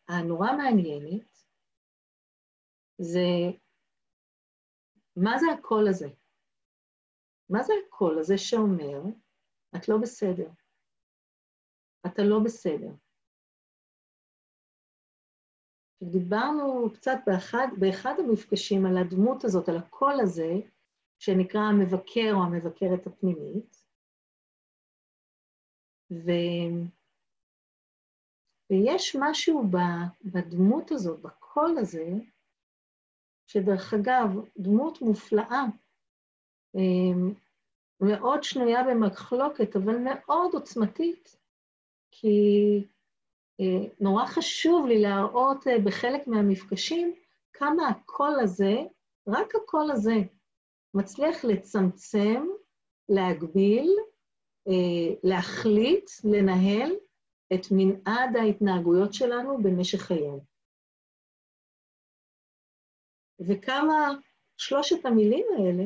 הנורא 0.08 0.48
מעניינת 0.56 1.46
זה 2.98 3.28
מה 5.16 5.38
זה 5.38 5.46
הקול 5.58 5.88
הזה? 5.88 6.08
מה 7.48 7.62
זה 7.62 7.72
הקול 7.86 8.18
הזה 8.18 8.38
שאומר, 8.38 9.02
את 9.76 9.88
לא 9.88 9.96
בסדר, 10.02 10.50
אתה 12.06 12.22
לא 12.22 12.36
בסדר. 12.44 12.90
דיברנו 16.02 16.90
קצת 16.94 17.18
באחד, 17.26 17.66
באחד 17.80 18.14
המפגשים 18.18 18.86
על 18.86 18.96
הדמות 18.98 19.44
הזאת, 19.44 19.68
על 19.68 19.76
הקול 19.76 20.14
הזה, 20.22 20.52
שנקרא 21.18 21.60
המבקר 21.60 22.30
או 22.32 22.42
המבקרת 22.42 23.06
הפנימית, 23.06 23.84
ו... 26.10 26.30
ויש 28.70 29.16
משהו 29.20 29.70
בדמות 30.24 30.92
הזאת, 30.92 31.20
בקול 31.20 31.78
הזה, 31.78 32.08
שדרך 33.46 33.94
אגב, 33.94 34.28
דמות 34.58 35.02
מופלאה. 35.02 35.64
אמ, 36.74 37.34
מאוד 38.00 38.42
שנויה 38.42 38.82
במחלוקת, 38.84 39.76
אבל 39.76 39.98
מאוד 39.98 40.54
עוצמתית, 40.54 41.36
כי 42.10 42.38
אה, 43.60 43.88
נורא 44.00 44.26
חשוב 44.26 44.86
לי 44.86 45.00
להראות 45.00 45.66
אה, 45.66 45.78
בחלק 45.84 46.26
מהמפגשים 46.26 47.14
כמה 47.52 47.88
הקול 47.88 48.40
הזה, 48.42 48.74
רק 49.28 49.54
הקול 49.54 49.90
הזה, 49.90 50.16
מצליח 50.94 51.44
לצמצם, 51.44 52.46
להגביל, 53.08 53.90
אה, 54.68 55.14
להחליט, 55.22 56.10
לנהל 56.24 56.92
את 57.54 57.66
מנעד 57.70 58.36
ההתנהגויות 58.36 59.14
שלנו 59.14 59.58
במשך 59.62 60.10
היום. 60.10 60.40
וכמה 63.48 64.20
שלושת 64.56 65.04
המילים 65.04 65.46
האלה 65.58 65.84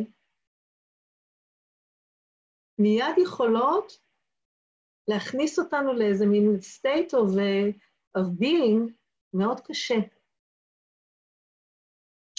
מיד 2.79 3.19
יכולות 3.23 3.93
להכניס 5.09 5.59
אותנו 5.59 5.93
לאיזה 5.93 6.27
מין 6.27 6.57
state 6.77 7.11
of, 7.11 7.31
of 8.19 8.27
being 8.41 8.93
מאוד 9.35 9.61
קשה. 9.61 9.95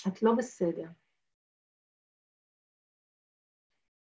את 0.07 0.23
לא 0.23 0.31
בסדר. 0.37 0.87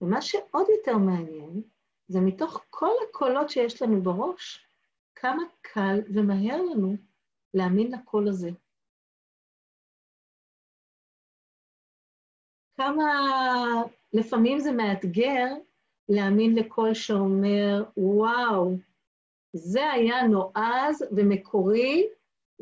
ומה 0.00 0.22
שעוד 0.22 0.66
יותר 0.76 0.98
מעניין, 1.06 1.62
זה 2.08 2.18
מתוך 2.26 2.64
כל 2.70 2.94
הקולות 3.08 3.50
שיש 3.50 3.82
לנו 3.82 4.02
בראש, 4.02 4.69
כמה 5.20 5.42
קל 5.60 6.00
ומהר 6.14 6.62
לנו 6.62 6.96
להאמין 7.54 7.92
לקול 7.92 8.28
הזה. 8.28 8.50
כמה 12.76 13.04
לפעמים 14.12 14.58
זה 14.58 14.72
מאתגר 14.72 15.46
להאמין 16.08 16.54
לקול 16.54 16.94
שאומר, 16.94 17.84
וואו, 17.96 18.76
זה 19.52 19.90
היה 19.90 20.22
נועז 20.22 21.02
ומקורי, 21.16 22.08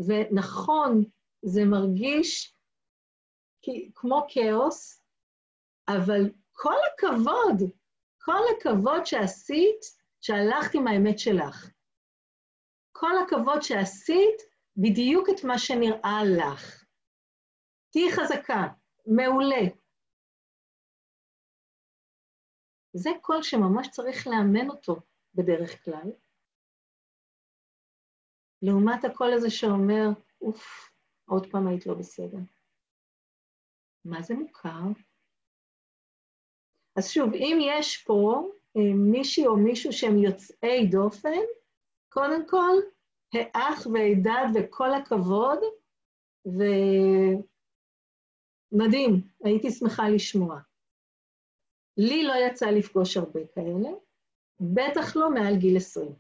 ונכון, 0.07 1.05
זה 1.43 1.61
מרגיש 1.65 2.55
כמו 3.95 4.27
כאוס, 4.29 5.03
אבל 5.89 6.31
כל 6.53 6.75
הכבוד, 6.95 7.71
כל 8.25 8.43
הכבוד 8.57 9.07
שעשית, 9.07 9.81
שהלכת 10.21 10.75
עם 10.75 10.87
האמת 10.89 11.19
שלך. 11.19 11.78
כל 13.01 13.13
הכבוד 13.25 13.63
שעשית 13.63 14.43
בדיוק 14.77 15.29
את 15.29 15.45
מה 15.45 15.59
שנראה 15.59 16.21
לך. 16.39 16.85
תהיי 17.93 18.13
חזקה, 18.13 18.63
מעולה. 19.07 19.65
זה 22.93 23.11
קול 23.23 23.43
שממש 23.43 23.89
צריך 23.91 24.27
לאמן 24.27 24.71
אותו 24.71 24.97
בדרך 25.35 25.85
כלל. 25.85 26.11
לעומת 28.63 29.05
הקול 29.05 29.33
הזה 29.33 29.51
שאומר, 29.51 30.09
אוף, 30.41 30.91
עוד 31.25 31.47
פעם 31.51 31.67
היית 31.67 31.87
לא 31.87 31.95
בסדר. 31.95 32.39
מה 34.05 34.23
זה 34.23 34.35
מוכר? 34.35 34.83
אז 36.97 37.11
שוב, 37.11 37.35
אם 37.35 37.59
יש 37.61 38.05
פה 38.07 38.51
אה, 38.77 38.95
מישהי 39.13 39.47
או 39.47 39.57
מישהו 39.57 39.93
שהם 39.93 40.19
יוצאי 40.19 40.87
דופן, 40.91 41.58
קודם 42.09 42.49
כל, 42.49 42.75
האח 43.35 43.87
והידד 43.87 44.47
וכל 44.55 44.89
הכבוד, 44.95 45.59
ומדהים, 48.73 49.13
הייתי 49.45 49.71
שמחה 49.71 50.03
לשמוע. 50.15 50.61
לי 51.97 52.23
לא 52.23 52.33
יצא 52.47 52.67
לפגוש 52.67 53.17
הרבה 53.17 53.41
כאלה, 53.55 53.91
בטח 54.61 55.17
לא 55.17 55.31
מעל 55.31 55.57
גיל 55.61 55.77
20. 55.77 56.15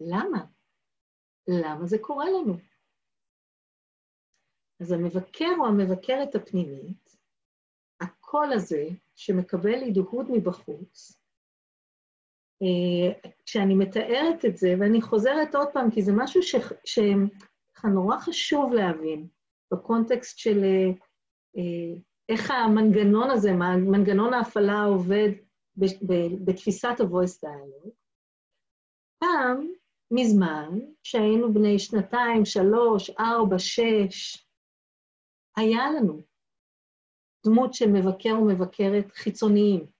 למה? 0.00 0.46
למה 1.48 1.86
זה 1.86 1.96
קורה 2.00 2.24
לנו? 2.30 2.54
אז 4.80 4.92
המבקר 4.92 5.54
או 5.58 5.66
המבקרת 5.66 6.34
הפנימית, 6.34 7.16
הקול 8.00 8.52
הזה 8.52 8.84
שמקבל 9.14 9.82
הדהוד 9.88 10.26
מבחוץ, 10.30 11.25
כשאני 13.46 13.74
מתארת 13.74 14.44
את 14.44 14.56
זה, 14.56 14.74
ואני 14.80 15.02
חוזרת 15.02 15.54
עוד 15.54 15.68
פעם, 15.72 15.90
כי 15.90 16.02
זה 16.02 16.12
משהו 16.16 16.40
שנורא 16.84 18.18
חשוב 18.18 18.72
להבין 18.72 19.28
בקונטקסט 19.72 20.38
של 20.38 20.64
אה, 20.64 20.88
אה, 21.56 22.00
איך 22.28 22.50
המנגנון 22.50 23.30
הזה, 23.30 23.52
מנגנון 23.52 24.34
ההפעלה 24.34 24.84
עובד 24.84 25.30
בתפיסת 26.44 27.00
ה-voice 27.00 27.44
dialogue. 27.44 27.90
פעם, 29.18 29.72
מזמן, 30.10 30.78
כשהיינו 31.02 31.54
בני 31.54 31.78
שנתיים, 31.78 32.44
שלוש, 32.44 33.10
ארבע, 33.10 33.58
שש, 33.58 34.46
היה 35.56 35.90
לנו 35.90 36.22
דמות 37.46 37.74
של 37.74 37.90
מבקר 37.92 38.34
ומבקרת 38.42 39.12
חיצוניים. 39.12 39.95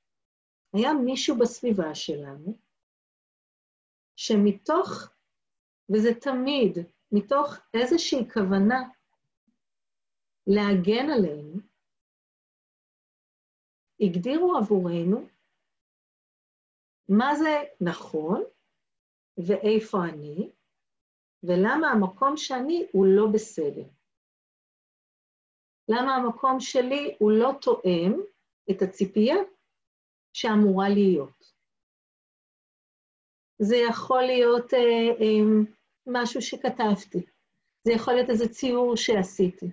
היה 0.77 0.93
מישהו 0.93 1.39
בסביבה 1.39 1.95
שלנו, 1.95 2.59
שמתוך, 4.17 4.89
וזה 5.93 6.11
תמיד, 6.21 6.79
מתוך 7.13 7.57
איזושהי 7.75 8.31
כוונה 8.31 8.83
להגן 10.47 11.11
עלינו, 11.11 11.61
הגדירו 14.01 14.57
עבורנו 14.57 15.29
מה 17.09 17.35
זה 17.35 17.63
נכון 17.81 18.45
ואיפה 19.47 19.99
אני, 20.05 20.51
ולמה 21.43 21.89
המקום 21.89 22.37
שאני 22.37 22.87
הוא 22.93 23.07
לא 23.07 23.27
בסדר. 23.35 23.89
למה 25.89 26.15
המקום 26.15 26.61
שלי 26.61 27.17
הוא 27.19 27.33
לא 27.33 27.51
תואם 27.61 28.13
את 28.71 28.83
הציפייה 28.83 29.37
שאמורה 30.37 30.89
להיות. 30.89 31.53
זה 33.59 33.77
יכול 33.77 34.23
להיות 34.23 34.75
אה, 34.75 34.81
אה, 35.21 35.65
משהו 36.07 36.43
שכתבתי, 36.43 37.23
זה 37.85 37.93
יכול 37.93 38.15
להיות 38.15 38.31
איזה 38.31 38.49
ציור 38.49 38.97
שעשיתי, 38.97 39.67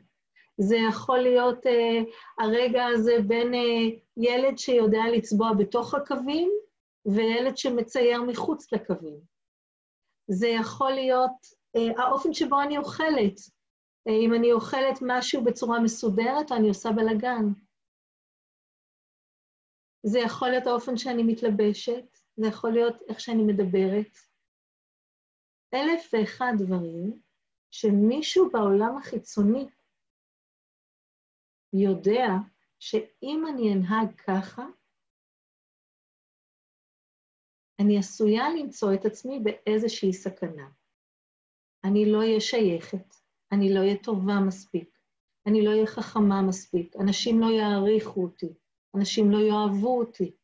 זה 0.58 0.78
יכול 0.90 1.20
להיות 1.20 1.68
אה, 1.68 2.02
הרגע 2.40 2.86
הזה 2.86 3.16
בין 3.28 3.54
אה, 3.54 3.60
ילד 4.18 4.58
שיודע 4.58 5.04
לצבוע 5.14 5.54
בתוך 5.54 5.94
הקווים 5.94 6.50
וילד 7.06 7.58
שמצייר 7.58 8.22
מחוץ 8.22 8.74
לקווים. 8.74 9.20
זה 10.28 10.48
יכול 10.48 10.92
להיות 10.92 11.38
אה, 11.76 12.04
האופן 12.04 12.34
שבו 12.34 12.62
אני 12.62 12.78
אוכלת, 12.78 13.40
אם 14.10 14.34
אני 14.34 14.52
אוכלת 14.52 15.00
משהו 15.02 15.44
בצורה 15.44 15.80
מסודרת 15.80 16.52
או 16.52 16.56
אני 16.56 16.68
עושה 16.68 16.92
בלאגן. 16.92 17.63
זה 20.04 20.20
יכול 20.20 20.50
להיות 20.50 20.68
האופן 20.68 20.98
שאני 20.98 21.24
מתלבשת, 21.24 22.18
זה 22.36 22.48
יכול 22.48 22.72
להיות 22.72 22.96
איך 23.10 23.20
שאני 23.20 23.44
מדברת. 23.44 24.18
אלף 25.74 26.14
ואחד 26.14 26.54
דברים 26.58 27.22
שמישהו 27.72 28.50
בעולם 28.52 28.98
החיצוני 28.98 29.68
יודע 31.74 32.28
שאם 32.80 33.44
אני 33.50 33.74
אנהג 33.74 34.16
ככה, 34.16 34.66
אני 37.80 37.98
עשויה 37.98 38.44
למצוא 38.60 38.94
את 38.94 39.06
עצמי 39.06 39.40
באיזושהי 39.40 40.14
סכנה. 40.14 40.70
אני 41.84 42.12
לא 42.12 42.18
אהיה 42.18 42.40
שייכת, 42.40 43.16
אני 43.52 43.74
לא 43.74 43.80
אהיה 43.80 44.04
טובה 44.04 44.34
מספיק, 44.48 45.00
אני 45.48 45.66
לא 45.66 45.70
אהיה 45.70 45.88
חכמה 45.88 46.42
מספיק, 46.48 46.96
אנשים 46.96 47.40
לא 47.42 47.46
יעריכו 47.46 48.24
אותי, 48.24 48.54
אנשים 48.98 49.32
לא 49.32 49.38
יאהבו 49.38 50.00
אותי. 50.00 50.36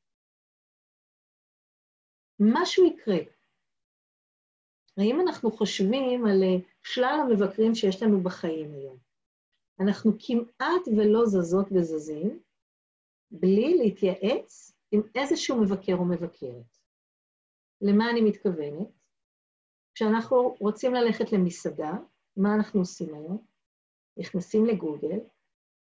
משהו 2.40 2.86
יקרה. 2.86 3.18
האם 4.98 5.22
אנחנו 5.22 5.52
חושבים 5.52 6.26
על 6.26 6.44
אה, 6.44 6.58
שלל 6.84 7.20
המבקרים 7.22 7.76
שיש 7.76 8.04
לנו 8.04 8.24
בחיים 8.24 8.74
היום? 8.74 8.98
אנחנו 9.80 10.12
כמעט 10.20 10.88
ולא 10.98 11.26
זזות 11.26 11.68
וזזים 11.72 12.40
בלי 13.32 13.78
להתייעץ 13.78 14.72
עם 14.92 15.02
איזשהו 15.16 15.62
מבקר 15.62 15.94
או 15.94 16.06
מבקרת. 16.06 16.78
למה 17.82 18.10
אני 18.10 18.22
מתכוונת? 18.22 18.88
כשאנחנו 19.96 20.56
רוצים 20.60 20.94
ללכת 20.94 21.32
למסעדה, 21.32 21.92
מה 22.38 22.56
אנחנו 22.56 22.80
עושים 22.80 23.16
היום? 23.16 23.46
נכנסים 24.18 24.66
לגוגל 24.66 25.20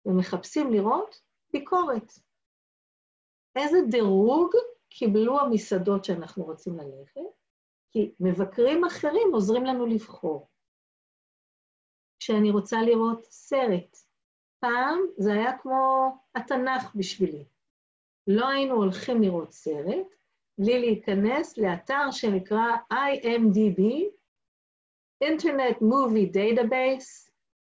ומחפשים 0.05 0.73
לראות 0.73 1.21
ביקורת. 1.53 2.28
איזה 3.59 3.77
דירוג 3.89 4.51
קיבלו 4.89 5.39
המסעדות 5.39 6.05
שאנחנו 6.05 6.43
רוצים 6.43 6.77
ללכת? 6.77 7.21
כי 7.91 8.11
מבקרים 8.19 8.85
אחרים 8.85 9.29
עוזרים 9.33 9.65
לנו 9.65 9.85
לבחור. 9.85 10.47
כשאני 12.19 12.51
רוצה 12.51 12.81
לראות 12.81 13.25
סרט, 13.25 13.97
פעם 14.59 14.99
זה 15.17 15.33
היה 15.33 15.57
כמו 15.57 16.11
התנ"ך 16.35 16.95
בשבילי. 16.95 17.45
לא 18.27 18.47
היינו 18.47 18.75
הולכים 18.75 19.21
לראות 19.21 19.51
סרט 19.51 20.07
בלי 20.57 20.79
להיכנס 20.79 21.57
לאתר 21.57 22.11
שנקרא 22.11 22.65
IMDB, 22.93 23.81
Internet 25.23 25.77
Movie 25.81 26.35
Database. 26.35 27.31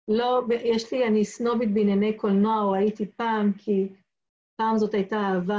לא, 0.08 0.42
יש 0.64 0.92
לי, 0.92 1.06
אני 1.06 1.24
סנובית 1.24 1.74
בענייני 1.74 2.16
קולנוע, 2.16 2.62
או 2.62 2.74
הייתי 2.74 3.06
פעם, 3.06 3.52
כי 3.58 3.88
פעם 4.60 4.78
זאת 4.78 4.94
הייתה 4.94 5.16
האהבה, 5.16 5.56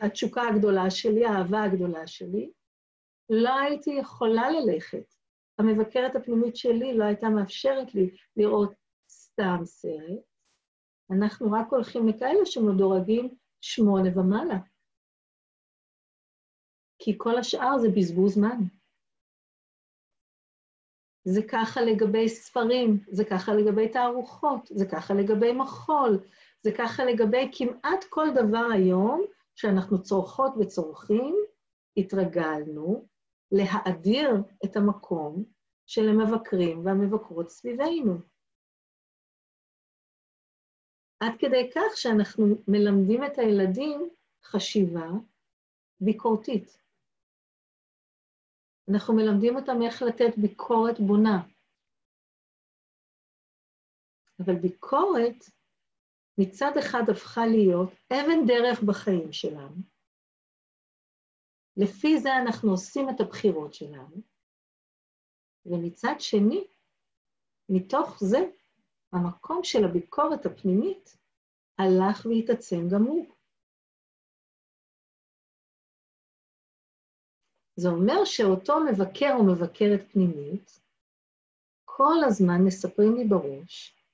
התשוקה 0.00 0.42
הגדולה 0.42 0.90
שלי, 0.90 1.24
האהבה 1.24 1.62
הגדולה 1.62 2.06
שלי. 2.06 2.50
לא 3.30 3.58
הייתי 3.58 3.90
יכולה 3.90 4.50
ללכת. 4.50 5.14
המבקרת 5.58 6.16
הפנימית 6.16 6.56
שלי 6.56 6.96
לא 6.96 7.04
הייתה 7.04 7.28
מאפשרת 7.28 7.94
לי 7.94 8.16
לראות 8.36 8.72
סתם 9.08 9.56
סרט. 9.64 10.20
אנחנו 11.10 11.52
רק 11.52 11.72
הולכים 11.72 12.08
לכאלה 12.08 12.46
שמדורגים 12.46 13.34
שמונה 13.60 14.18
ומעלה. 14.18 14.58
כי 16.98 17.14
כל 17.16 17.38
השאר 17.38 17.78
זה 17.78 17.88
בזבוז 17.96 18.34
זמן. 18.34 18.58
זה 21.24 21.40
ככה 21.48 21.80
לגבי 21.80 22.28
ספרים, 22.28 23.04
זה 23.08 23.24
ככה 23.24 23.54
לגבי 23.54 23.88
תערוכות, 23.88 24.68
זה 24.74 24.84
ככה 24.92 25.14
לגבי 25.14 25.52
מחול, 25.52 26.24
זה 26.64 26.70
ככה 26.78 27.04
לגבי 27.04 27.50
כמעט 27.52 28.04
כל 28.08 28.26
דבר 28.34 28.66
היום 28.74 29.26
שאנחנו 29.54 30.02
צורכות 30.02 30.52
וצורכים, 30.60 31.36
התרגלנו 31.96 33.08
להאדיר 33.52 34.30
את 34.64 34.76
המקום 34.76 35.44
של 35.86 36.02
המבקרים 36.08 36.86
והמבקרות 36.86 37.50
סביבנו. 37.50 38.14
עד 41.20 41.32
כדי 41.38 41.70
כך 41.74 41.96
שאנחנו 41.96 42.44
מלמדים 42.68 43.24
את 43.24 43.38
הילדים 43.38 44.10
חשיבה 44.44 45.08
ביקורתית. 46.00 46.78
אנחנו 48.90 49.14
מלמדים 49.14 49.56
אותם 49.56 49.82
איך 49.82 50.02
לתת 50.02 50.38
ביקורת 50.38 51.00
בונה. 51.00 51.42
אבל 54.40 54.54
ביקורת 54.54 55.44
מצד 56.38 56.72
אחד 56.78 57.02
הפכה 57.10 57.46
להיות 57.46 57.90
אבן 58.12 58.46
דרך 58.46 58.82
בחיים 58.82 59.32
שלנו. 59.32 59.76
לפי 61.76 62.18
זה 62.18 62.36
אנחנו 62.42 62.70
עושים 62.70 63.10
את 63.10 63.20
הבחירות 63.20 63.74
שלנו, 63.74 64.16
ומצד 65.66 66.14
שני, 66.18 66.66
מתוך 67.68 68.18
זה, 68.20 68.38
המקום 69.12 69.60
של 69.64 69.84
הביקורת 69.84 70.46
הפנימית 70.46 71.16
הלך 71.78 72.26
והתעצם 72.26 72.88
גם 72.92 73.02
הוא. 73.02 73.26
זה 77.76 77.88
אומר 77.88 78.24
שאותו 78.24 78.74
מבקר 78.80 79.34
או 79.38 79.44
מבקרת 79.44 80.12
פנימית, 80.12 80.80
כל 81.84 82.16
הזמן 82.26 82.60
מספרים 82.66 83.14
לי 83.16 83.24
בראש 83.24 84.04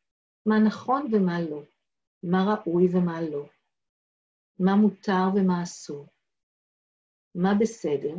מה 0.47 0.55
נכון 0.67 1.03
ומה 1.13 1.41
לא, 1.41 1.63
מה 2.23 2.39
ראוי 2.49 2.87
ומה 2.93 3.21
לא, 3.23 3.49
מה 4.59 4.77
מותר 4.77 5.25
ומה 5.35 5.63
אסור, 5.63 6.07
מה 7.35 7.51
בסדר 7.61 8.15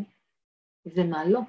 ומה 0.85 1.25
לא. 1.25 1.41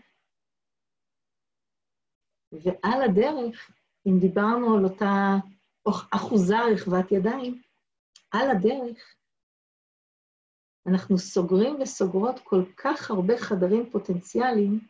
ועל 2.52 3.02
הדרך, 3.02 3.70
אם 4.06 4.18
דיברנו 4.20 4.76
על 4.76 4.84
אותה 4.84 5.36
אחוזה 6.16 6.56
רחבת 6.74 7.12
ידיים, 7.12 7.62
על 8.30 8.50
הדרך 8.50 9.16
אנחנו 10.86 11.18
סוגרים 11.18 11.80
וסוגרות 11.80 12.40
כל 12.44 12.62
כך 12.76 13.10
הרבה 13.10 13.34
חדרים 13.38 13.90
פוטנציאליים, 13.90 14.80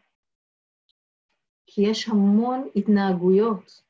כי 1.67 1.83
יש 1.91 2.09
המון 2.09 2.69
התנהגויות, 2.77 3.83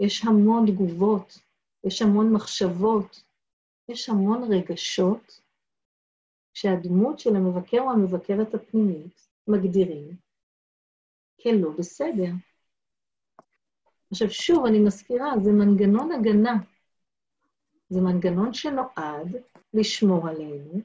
יש 0.00 0.24
המון 0.24 0.66
תגובות, 0.66 1.38
יש 1.84 2.02
המון 2.02 2.32
מחשבות, 2.32 3.22
יש 3.88 4.08
המון 4.08 4.52
רגשות 4.52 5.40
שהדמות 6.54 7.18
של 7.18 7.36
המבקר 7.36 7.80
או 7.80 7.90
המבקרת 7.90 8.54
הפנימית 8.54 9.28
מגדירים 9.48 10.16
כלא 11.42 11.70
בסדר. 11.78 12.30
עכשיו, 14.10 14.30
שוב, 14.30 14.64
אני 14.66 14.78
מזכירה, 14.78 15.32
זה 15.42 15.52
מנגנון 15.52 16.12
הגנה. 16.12 16.56
זה 17.88 18.00
מנגנון 18.00 18.54
שנועד 18.54 19.36
לשמור 19.74 20.28
עלינו, 20.28 20.80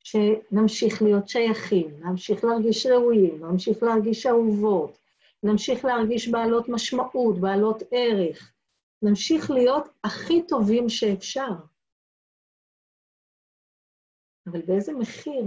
שנמשיך 0.00 1.02
להיות 1.02 1.28
שייכים, 1.28 2.00
נמשיך 2.00 2.44
להרגיש 2.44 2.86
ראויים, 2.86 3.44
נמשיך 3.44 3.82
להרגיש 3.82 4.26
אהובות, 4.26 4.98
נמשיך 5.42 5.84
להרגיש 5.84 6.28
בעלות 6.28 6.68
משמעות, 6.68 7.40
בעלות 7.40 7.82
ערך, 7.90 8.52
נמשיך 9.02 9.50
להיות 9.50 9.88
הכי 10.04 10.46
טובים 10.48 10.88
שאפשר. 10.88 11.50
אבל 14.46 14.62
באיזה 14.66 14.92
מחיר? 14.92 15.44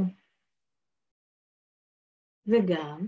וגם 2.46 3.08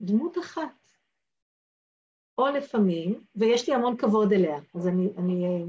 דמות 0.00 0.38
אחת. 0.38 0.88
או 2.38 2.46
לפעמים, 2.46 3.24
ויש 3.34 3.68
לי 3.68 3.74
המון 3.74 3.96
כבוד 3.96 4.32
אליה, 4.32 4.58
אז 4.74 4.88
אני, 4.88 5.08
אני 5.18 5.64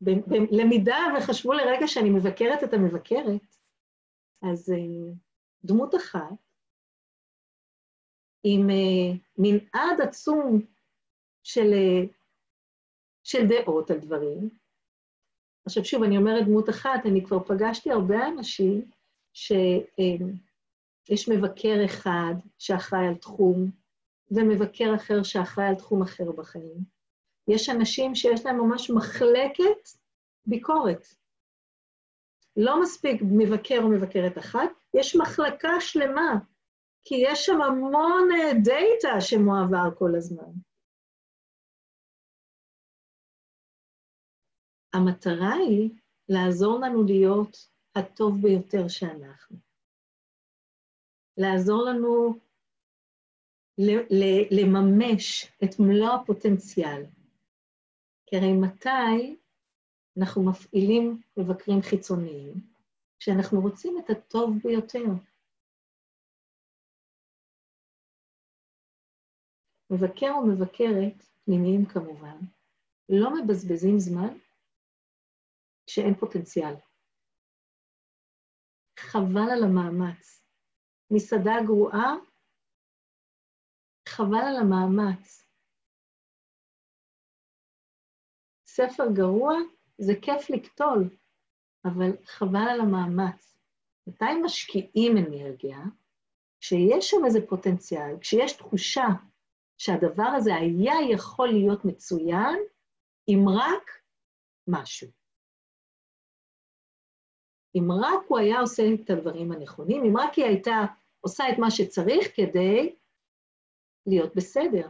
בלמידה, 0.00 0.96
וחשבו 1.18 1.52
לרגע 1.52 1.86
שאני 1.86 2.10
מבקרת 2.10 2.64
את 2.64 2.72
המבקרת, 2.72 3.56
אז 4.42 4.70
אה, 4.72 5.12
דמות 5.64 5.94
אחת 5.94 6.52
עם 8.44 8.70
אה, 8.70 9.18
מנעד 9.38 10.00
עצום 10.00 10.71
של, 11.42 11.72
אה, 11.72 12.02
של 13.22 13.46
דעות 13.46 13.90
על 13.90 13.98
דברים. 13.98 14.50
עכשיו 15.66 15.84
שוב, 15.84 16.02
אני 16.02 16.16
אומרת 16.16 16.46
דמות 16.46 16.70
אחת, 16.70 17.06
אני 17.06 17.24
כבר 17.24 17.40
פגשתי 17.40 17.90
הרבה 17.90 18.28
אנשים 18.28 18.90
שיש 19.32 21.28
מבקר 21.28 21.84
אחד 21.84 22.34
שאחראי 22.58 23.06
על 23.06 23.14
תחום, 23.14 23.70
ומבקר 24.30 24.94
אחר 24.94 25.22
שאחראי 25.22 25.66
על 25.66 25.74
תחום 25.74 26.02
אחר 26.02 26.32
בחיים. 26.32 26.84
יש 27.48 27.68
אנשים 27.68 28.14
שיש 28.14 28.46
להם 28.46 28.60
ממש 28.60 28.90
מחלקת 28.90 29.88
ביקורת. 30.46 31.06
לא 32.56 32.82
מספיק 32.82 33.22
מבקר 33.22 33.78
או 33.82 33.88
מבקרת 33.88 34.38
אחת, 34.38 34.70
יש 34.94 35.16
מחלקה 35.16 35.80
שלמה, 35.80 36.38
כי 37.04 37.14
יש 37.14 37.46
שם 37.46 37.62
המון 37.62 38.28
אה, 38.32 38.52
דאטה 38.54 39.20
שמועבר 39.20 39.88
כל 39.98 40.14
הזמן. 40.16 40.52
המטרה 44.92 45.52
היא 45.52 45.90
לעזור 46.28 46.80
לנו 46.80 47.04
להיות 47.04 47.56
הטוב 47.94 48.42
ביותר 48.42 48.88
שאנחנו. 48.88 49.56
לעזור 51.36 51.84
לנו 51.84 52.34
לממש 54.50 55.52
את 55.64 55.80
מלוא 55.80 56.14
הפוטנציאל. 56.14 57.04
כי 58.26 58.36
הרי 58.36 58.52
מתי 58.52 59.36
אנחנו 60.18 60.50
מפעילים 60.50 61.22
מבקרים 61.36 61.82
חיצוניים? 61.82 62.54
כשאנחנו 63.18 63.60
רוצים 63.60 63.98
את 63.98 64.10
הטוב 64.10 64.50
ביותר. 64.64 65.04
מבקר 69.90 70.30
או 70.34 70.46
מבקרת, 70.46 71.22
פנימיים 71.44 71.86
כמובן, 71.86 72.38
לא 73.08 73.30
מבזבזים 73.34 73.98
זמן 73.98 74.38
כשאין 75.86 76.14
פוטנציאל. 76.14 76.74
חבל 78.98 79.50
על 79.52 79.64
המאמץ. 79.64 80.42
מסעדה 81.10 81.52
גרועה, 81.66 82.14
חבל 84.08 84.44
על 84.48 84.56
המאמץ. 84.56 85.46
ספר 88.66 89.04
גרוע 89.16 89.54
זה 89.98 90.12
כיף 90.22 90.50
לקטול, 90.50 91.16
אבל 91.84 92.10
חבל 92.24 92.68
על 92.70 92.80
המאמץ. 92.80 93.58
מתי 94.06 94.24
משקיעים 94.44 95.12
אנרגיה? 95.16 95.78
כשיש 96.60 97.10
שם 97.10 97.24
איזה 97.26 97.38
פוטנציאל, 97.48 98.18
כשיש 98.20 98.52
תחושה 98.52 99.06
שהדבר 99.78 100.30
הזה 100.36 100.54
היה 100.54 100.94
יכול 101.12 101.48
להיות 101.48 101.84
מצוין, 101.84 102.58
אם 103.28 103.44
רק 103.48 103.90
משהו. 104.68 105.21
אם 107.74 107.88
רק 107.92 108.26
הוא 108.28 108.38
היה 108.38 108.60
עושה 108.60 108.82
את 108.94 109.10
הדברים 109.10 109.52
הנכונים, 109.52 110.04
אם 110.04 110.16
רק 110.16 110.34
היא 110.36 110.44
הייתה 110.44 110.84
עושה 111.20 111.44
את 111.52 111.58
מה 111.58 111.70
שצריך 111.70 112.36
כדי 112.36 112.96
להיות 114.06 114.36
בסדר, 114.36 114.88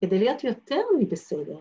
כדי 0.00 0.18
להיות 0.18 0.44
יותר 0.44 0.82
מבסדר. 1.00 1.60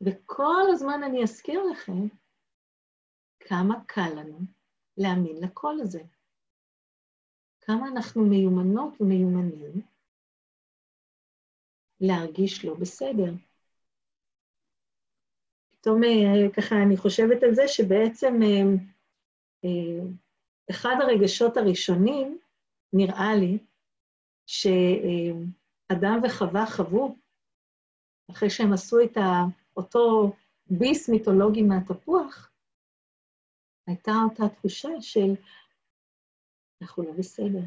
וכל 0.00 0.62
הזמן 0.72 1.00
אני 1.06 1.22
אזכיר 1.22 1.62
לכם 1.72 2.08
כמה 3.40 3.74
קל 3.86 4.10
לנו 4.16 4.38
להאמין 4.96 5.36
לקול 5.44 5.80
הזה. 5.80 6.02
כמה 7.60 7.88
אנחנו 7.88 8.22
מיומנות 8.22 9.00
ומיומנים 9.00 9.82
להרגיש 12.00 12.64
לא 12.64 12.74
בסדר. 12.74 13.47
פתאום 15.80 16.04
אה, 16.04 16.50
ככה 16.56 16.74
אני 16.86 16.96
חושבת 16.96 17.42
על 17.42 17.54
זה 17.54 17.68
שבעצם 17.68 18.42
אה, 18.42 18.62
אה, 19.64 20.10
אחד 20.70 20.96
הרגשות 21.00 21.56
הראשונים, 21.56 22.38
נראה 22.92 23.34
לי, 23.40 23.58
שאדם 24.46 26.20
וחווה 26.24 26.66
חוו, 26.66 27.16
אחרי 28.30 28.50
שהם 28.50 28.72
עשו 28.72 28.96
את 29.00 29.16
אותו 29.76 30.32
ביס 30.70 31.08
מיתולוגי 31.08 31.62
מהתפוח, 31.62 32.52
הייתה 33.86 34.12
אותה 34.24 34.54
תחושה 34.54 34.88
של 35.00 35.34
אנחנו 36.82 37.02
לא 37.02 37.12
בסדר. 37.18 37.64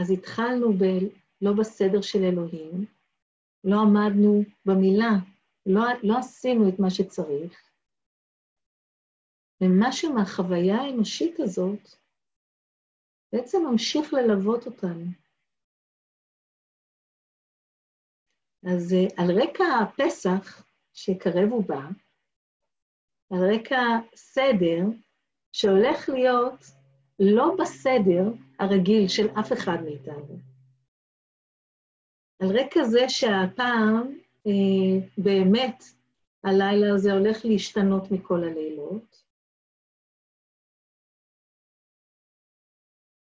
אז 0.00 0.10
התחלנו 0.10 0.72
בלא 0.72 1.52
בסדר 1.58 2.02
של 2.02 2.18
אלוהים, 2.18 2.95
לא 3.66 3.76
עמדנו 3.80 4.42
במילה, 4.66 5.12
לא, 5.66 5.80
לא 6.02 6.18
עשינו 6.18 6.68
את 6.68 6.78
מה 6.78 6.90
שצריך, 6.90 7.70
ומשהו 9.60 10.14
מהחוויה 10.14 10.76
האנושית 10.76 11.40
הזאת 11.40 11.88
בעצם 13.32 13.58
ממשיך 13.70 14.12
ללוות 14.12 14.66
אותנו. 14.66 15.06
אז 18.72 18.92
אה, 18.92 19.24
על 19.24 19.42
רקע 19.42 19.64
הפסח 19.82 20.66
שקרב 20.92 21.52
ובא, 21.52 21.82
על 23.30 23.38
רקע 23.54 23.82
סדר 24.14 24.82
שהולך 25.52 26.08
להיות 26.08 26.64
לא 27.18 27.56
בסדר 27.60 28.22
הרגיל 28.58 29.08
של 29.08 29.26
אף 29.40 29.52
אחד 29.52 29.76
מאיתנו. 29.84 30.55
על 32.40 32.48
רקע 32.48 32.84
זה 32.84 33.08
שהפעם 33.08 34.18
אה, 34.46 35.08
באמת 35.18 35.84
הלילה 36.44 36.94
הזה 36.94 37.12
הולך 37.12 37.44
להשתנות 37.44 38.02
מכל 38.10 38.44
הלילות, 38.44 39.24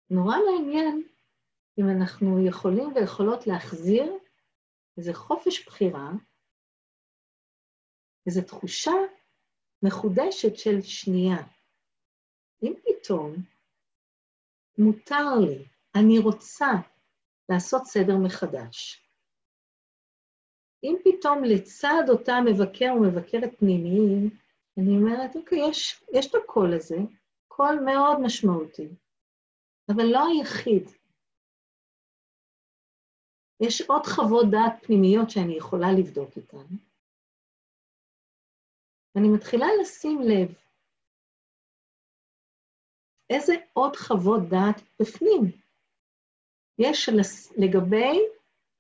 נורא 0.10 0.36
מעניין 0.45 1.03
אם 1.80 1.84
אנחנו 1.97 2.47
יכולים 2.47 2.93
ויכולות 2.95 3.47
להחזיר 3.47 4.14
איזה 4.97 5.14
חופש 5.14 5.68
בחירה, 5.68 6.10
איזו 8.28 8.41
תחושה 8.41 8.91
מחודשת 9.84 10.55
של 10.55 10.82
שנייה. 10.82 11.38
אם 12.64 12.74
פתאום 12.84 13.36
מותר 14.78 15.36
לי, 15.45 15.66
אני 15.95 16.20
רוצה 16.20 16.66
לעשות 17.50 17.86
סדר 17.86 18.18
מחדש. 18.26 19.06
אם 20.84 20.95
פתאום 21.04 21.43
לצד 21.43 22.04
אותה 22.10 22.34
מבקר 22.45 22.89
או 22.91 23.02
מבקרת 23.02 23.60
פנימיים, 23.60 24.30
אני 24.78 24.97
אומרת, 24.97 25.36
אוקיי, 25.36 25.60
יש, 25.70 26.04
יש 26.14 26.30
את 26.30 26.36
הקול 26.43 26.74
הזה, 26.74 26.95
קול 27.47 27.80
מאוד 27.86 28.18
משמעותי, 28.22 28.88
אבל 29.89 30.04
לא 30.04 30.26
היחיד. 30.28 30.89
יש 33.60 33.82
עוד 33.82 34.06
חוות 34.06 34.45
דעת 34.52 34.86
פנימיות 34.86 35.30
שאני 35.30 35.58
יכולה 35.58 35.88
לבדוק 36.00 36.38
איתן. 36.38 36.76
ואני 39.16 39.28
מתחילה 39.36 39.68
לשים 39.82 40.22
לב 40.22 40.56
איזה 43.30 43.54
עוד 43.74 43.95
חוות 43.95 44.41
דעת 44.50 44.82
בפנים 45.02 45.68
יש 46.80 47.10
לגבי 47.58 48.20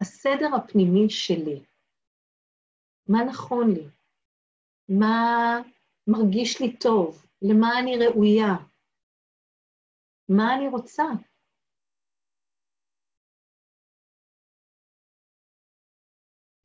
הסדר 0.01 0.55
הפנימי 0.55 1.09
שלי. 1.09 1.63
מה 3.07 3.19
נכון 3.29 3.71
לי? 3.73 3.87
מה 4.89 5.15
מרגיש 6.07 6.61
לי 6.61 6.77
טוב? 6.77 7.25
למה 7.41 7.79
אני 7.79 7.91
ראויה? 7.97 8.53
מה 10.29 10.55
אני 10.55 10.67
רוצה? 10.67 11.03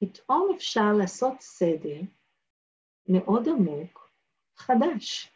פתאום 0.01 0.49
אפשר 0.57 0.93
לעשות 0.99 1.41
סדר 1.41 2.01
מאוד 3.09 3.49
עמוק, 3.49 4.11
חדש, 4.57 5.33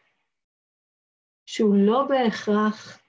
שהוא 1.46 1.74
לא 1.86 2.06
בהכרח 2.08 3.00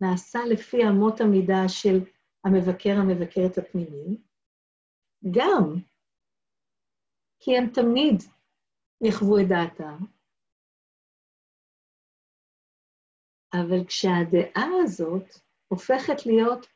נעשה 0.00 0.38
לפי 0.50 0.76
אמות 0.88 1.20
המידה 1.20 1.68
של 1.68 2.21
המבקר 2.44 2.94
המבקרת 2.98 3.58
הפנימי, 3.58 4.16
גם 5.30 5.74
כי 7.40 7.56
הם 7.56 7.70
תמיד 7.74 8.22
יחוו 9.00 9.38
את 9.38 9.48
דעתם, 9.48 10.04
אבל 13.52 13.86
כשהדעה 13.86 14.68
הזאת 14.82 15.24
הופכת 15.68 16.26
להיות 16.26 16.66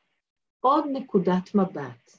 עוד 0.60 0.84
נקודת 0.92 1.54
מבט, 1.54 2.18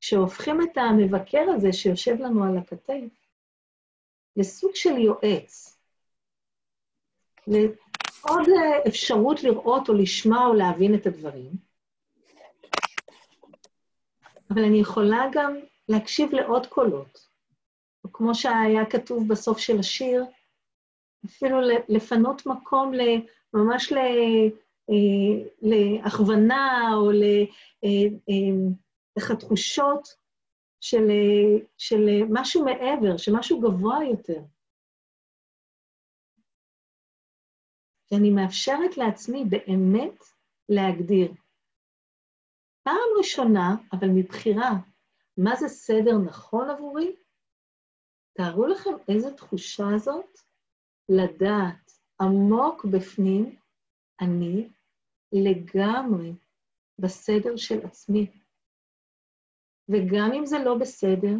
כשהופכים 0.00 0.56
את 0.62 0.76
המבקר 0.76 1.44
הזה 1.56 1.72
שיושב 1.72 2.14
לנו 2.20 2.44
על 2.44 2.58
הכתף 2.58 3.26
לסוג 4.36 4.70
של 4.74 4.98
יועץ, 4.98 5.78
לעוד 7.46 8.48
אפשרות 8.88 9.42
לראות 9.42 9.88
או 9.88 9.94
לשמוע 9.94 10.46
או 10.46 10.54
להבין 10.54 10.94
את 10.94 11.06
הדברים, 11.06 11.65
אבל 14.50 14.64
אני 14.64 14.80
יכולה 14.80 15.26
גם 15.32 15.56
להקשיב 15.88 16.34
לעוד 16.34 16.66
קולות. 16.66 17.26
כמו 18.12 18.34
שהיה 18.34 18.90
כתוב 18.90 19.28
בסוף 19.28 19.58
של 19.58 19.78
השיר, 19.78 20.24
אפילו 21.26 21.56
לפנות 21.88 22.46
מקום 22.46 22.92
ממש 23.54 23.92
אה, 23.92 25.48
להכוונה 25.62 26.90
או 26.94 27.10
לתחושות 29.16 30.08
אה, 30.08 30.14
של, 30.80 31.08
של 31.78 32.08
משהו 32.30 32.64
מעבר, 32.64 33.16
של 33.16 33.32
משהו 33.32 33.60
גבוה 33.60 33.98
יותר. 34.10 34.40
ואני 38.12 38.30
מאפשרת 38.30 38.96
לעצמי 38.96 39.44
באמת 39.44 40.24
להגדיר. 40.68 41.32
פעם 42.86 43.18
ראשונה, 43.18 43.76
אבל 43.92 44.08
מבחירה, 44.14 44.70
מה 45.36 45.56
זה 45.56 45.68
סדר 45.68 46.18
נכון 46.26 46.70
עבורי? 46.70 47.16
תארו 48.32 48.66
לכם 48.66 48.90
איזו 49.08 49.30
תחושה 49.36 49.98
זאת 49.98 50.38
לדעת 51.08 51.92
עמוק 52.20 52.84
בפנים, 52.84 53.56
אני 54.20 54.68
לגמרי 55.32 56.32
בסדר 56.98 57.56
של 57.56 57.86
עצמי. 57.86 58.30
וגם 59.88 60.30
אם 60.38 60.46
זה 60.46 60.56
לא 60.64 60.78
בסדר, 60.80 61.34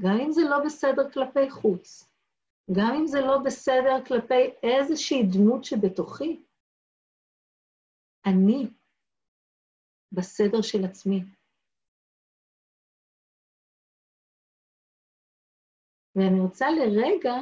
גם 0.00 0.18
אם 0.24 0.32
זה 0.32 0.42
לא 0.50 0.64
בסדר 0.64 1.10
כלפי 1.10 1.50
חוץ, 1.50 2.10
גם 2.72 2.94
אם 2.94 3.06
זה 3.06 3.20
לא 3.20 3.38
בסדר 3.44 4.04
כלפי 4.06 4.50
איזושהי 4.62 5.22
דמות 5.22 5.64
שבתוכי, 5.64 6.42
אני 8.26 8.68
בסדר 10.12 10.62
של 10.62 10.84
עצמי. 10.84 11.20
ואני 16.14 16.40
רוצה 16.40 16.66
לרגע 16.70 17.34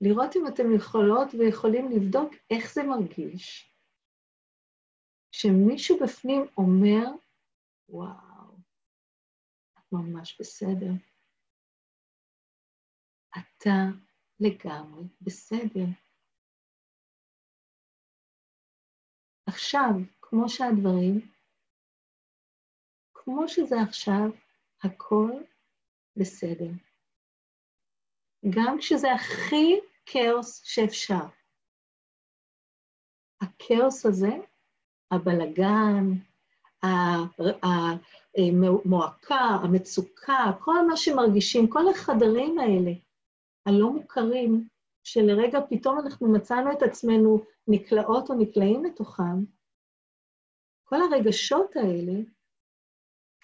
לראות 0.00 0.36
אם 0.36 0.46
אתם 0.46 0.76
יכולות 0.76 1.28
ויכולים 1.34 1.90
לבדוק 1.90 2.32
איך 2.50 2.74
זה 2.74 2.82
מרגיש 2.82 3.74
שמישהו 5.32 5.96
בפנים 6.02 6.42
אומר, 6.56 7.04
וואו, 7.88 8.56
את 9.78 9.92
ממש 9.92 10.40
בסדר. 10.40 10.92
אתה 13.30 13.70
לגמרי 14.40 15.04
בסדר. 15.20 15.86
עכשיו, 19.46 19.90
כמו 20.20 20.48
שהדברים, 20.48 21.37
כמו 23.30 23.48
שזה 23.48 23.76
עכשיו, 23.80 24.30
הכל 24.82 25.30
בסדר. 26.16 26.70
גם 28.50 28.78
כשזה 28.78 29.12
הכי 29.12 29.80
כאוס 30.06 30.62
שאפשר. 30.64 31.24
הכאוס 33.40 34.06
הזה, 34.06 34.28
הבלגן, 35.10 36.04
המועקה, 38.34 39.40
המצוקה, 39.62 40.44
כל 40.60 40.86
מה 40.88 40.96
שמרגישים, 40.96 41.70
כל 41.70 41.88
החדרים 41.90 42.58
האלה, 42.58 42.92
הלא 43.66 43.90
מוכרים, 43.92 44.68
שלרגע 45.04 45.58
פתאום 45.70 45.98
אנחנו 45.98 46.32
מצאנו 46.32 46.72
את 46.72 46.82
עצמנו 46.82 47.44
נקלעות 47.68 48.30
או 48.30 48.34
נקלעים 48.34 48.84
לתוכם, 48.84 49.44
כל 50.84 50.96
הרגשות 51.02 51.76
האלה, 51.76 52.37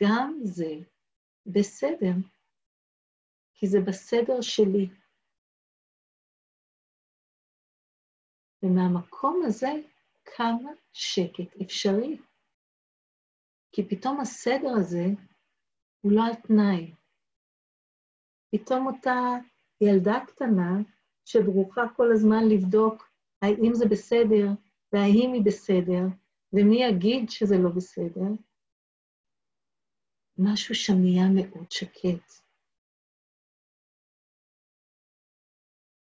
גם 0.03 0.41
זה 0.43 0.75
בסדר, 1.47 2.15
כי 3.55 3.67
זה 3.67 3.79
בסדר 3.87 4.41
שלי. 4.41 4.89
ומהמקום 8.63 9.43
הזה 9.47 9.71
כמה 10.25 10.71
שקט 10.93 11.61
אפשרי. 11.63 12.19
כי 13.73 13.89
פתאום 13.89 14.21
הסדר 14.21 14.71
הזה 14.81 15.05
הוא 16.01 16.13
לא 16.13 16.23
על 16.27 16.35
תנאי. 16.35 16.95
פתאום 18.53 18.87
אותה 18.87 19.15
ילדה 19.81 20.15
קטנה 20.27 20.73
שדרוכה 21.25 21.83
כל 21.97 22.13
הזמן 22.13 22.49
לבדוק 22.49 23.11
האם 23.43 23.75
זה 23.75 23.85
בסדר 23.91 24.47
והאם 24.93 25.33
היא 25.33 25.43
בסדר, 25.45 26.03
ומי 26.53 26.83
יגיד 26.85 27.31
שזה 27.31 27.55
לא 27.59 27.71
בסדר, 27.77 28.31
משהו 30.39 30.75
שם 30.75 30.95
נהיה 31.01 31.25
מאוד 31.35 31.71
שקט. 31.71 32.45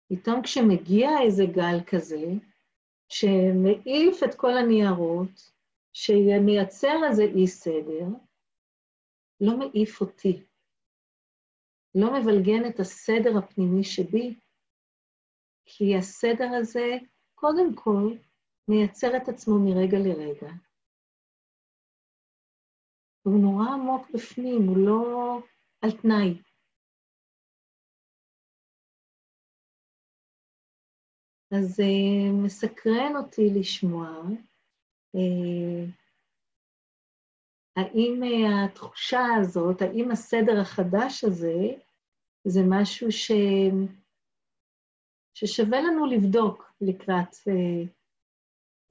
פתאום 0.09 0.43
כשמגיע 0.43 1.09
איזה 1.24 1.45
גל 1.53 1.85
כזה, 1.87 2.24
שמעיף 3.09 4.22
את 4.24 4.35
כל 4.35 4.57
הניירות, 4.57 5.53
שמייצר 5.93 6.97
איזה 7.09 7.22
אי 7.22 7.47
סדר, 7.47 8.07
לא 9.41 9.59
מעיף 9.59 10.01
אותי, 10.01 10.43
לא 11.95 12.20
מבלגן 12.20 12.68
את 12.68 12.81
הסדר 12.81 13.39
הפנימי 13.39 13.85
שבי, 13.85 14.35
כי 15.64 15.97
הסדר 15.97 16.49
הזה, 16.61 16.97
קודם 17.35 17.74
כל, 17.74 18.12
מייצר 18.68 19.16
את 19.16 19.29
עצמו 19.29 19.55
מרגע 19.59 19.99
לרגע. 19.99 20.66
הוא 23.27 23.41
נורא 23.41 23.68
עמוק 23.68 24.11
בפנים, 24.14 24.62
הוא 24.68 24.77
לא 24.87 25.39
על 25.83 25.91
תנאי. 25.91 26.43
אז 31.51 31.81
uh, 31.81 32.45
מסקרן 32.45 33.16
אותי 33.16 33.51
לשמוע 33.61 34.09
uh, 35.16 35.91
האם 37.77 38.22
uh, 38.22 38.70
התחושה 38.70 39.20
הזאת, 39.41 39.83
האם 39.83 40.11
הסדר 40.11 40.61
החדש 40.61 41.24
הזה, 41.24 41.57
זה 42.45 42.61
משהו 42.68 43.12
ש... 43.12 43.31
ששווה 45.35 45.81
לנו 45.81 46.07
לבדוק 46.07 46.72
לקראת, 46.81 47.37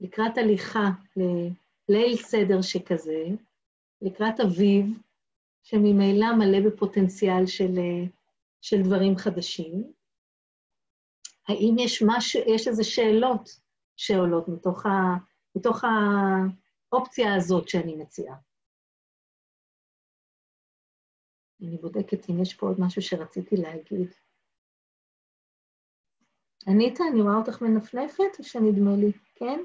לקראת 0.00 0.38
הליכה 0.38 0.88
לליל 1.16 2.16
סדר 2.16 2.62
שכזה, 2.62 3.24
לקראת 4.02 4.40
אביב, 4.40 4.86
שממילא 5.62 6.26
מלא 6.38 6.58
בפוטנציאל 6.66 7.46
של, 7.46 7.74
של 8.60 8.76
דברים 8.84 9.16
חדשים. 9.16 9.92
האם 11.48 11.74
יש 11.78 12.02
משהו, 12.06 12.40
יש 12.54 12.68
איזה 12.68 12.84
שאלות 12.84 13.48
שעולות 13.96 14.48
מתוך, 14.48 14.86
ה, 14.86 14.90
מתוך 15.56 15.84
האופציה 16.92 17.34
הזאת 17.34 17.68
שאני 17.68 17.96
מציעה? 17.96 18.36
אני 21.62 21.78
בודקת 21.78 22.30
אם 22.30 22.42
יש 22.42 22.54
פה 22.54 22.66
עוד 22.66 22.76
משהו 22.80 23.02
שרציתי 23.02 23.56
להגיד. 23.56 24.14
אניטה, 26.68 27.04
אני 27.12 27.22
רואה 27.22 27.36
אותך 27.36 27.62
מנפנפת 27.62 28.38
או 28.38 28.44
שנדמה 28.44 28.96
לי? 28.96 29.12
כן? 29.34 29.60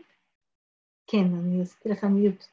כן, 1.07 1.25
אני 1.39 1.61
עשיתי 1.61 1.89
לך 1.89 2.03
מיוט. 2.03 2.43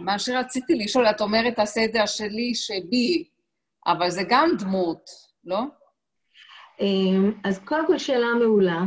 אה, 0.00 0.04
מה 0.04 0.18
שרציתי 0.18 0.74
לשאול, 0.74 1.06
את 1.06 1.20
אומרת 1.20 1.58
הסדר 1.58 2.06
שלי 2.06 2.54
שבי, 2.54 3.28
אבל 3.86 4.10
זה 4.10 4.22
גם 4.28 4.50
דמות, 4.58 5.10
לא? 5.44 5.60
אמ, 6.80 7.32
אז 7.44 7.58
קודם 7.64 7.86
כל 7.86 7.98
שאלה 7.98 8.26
מעולה. 8.40 8.80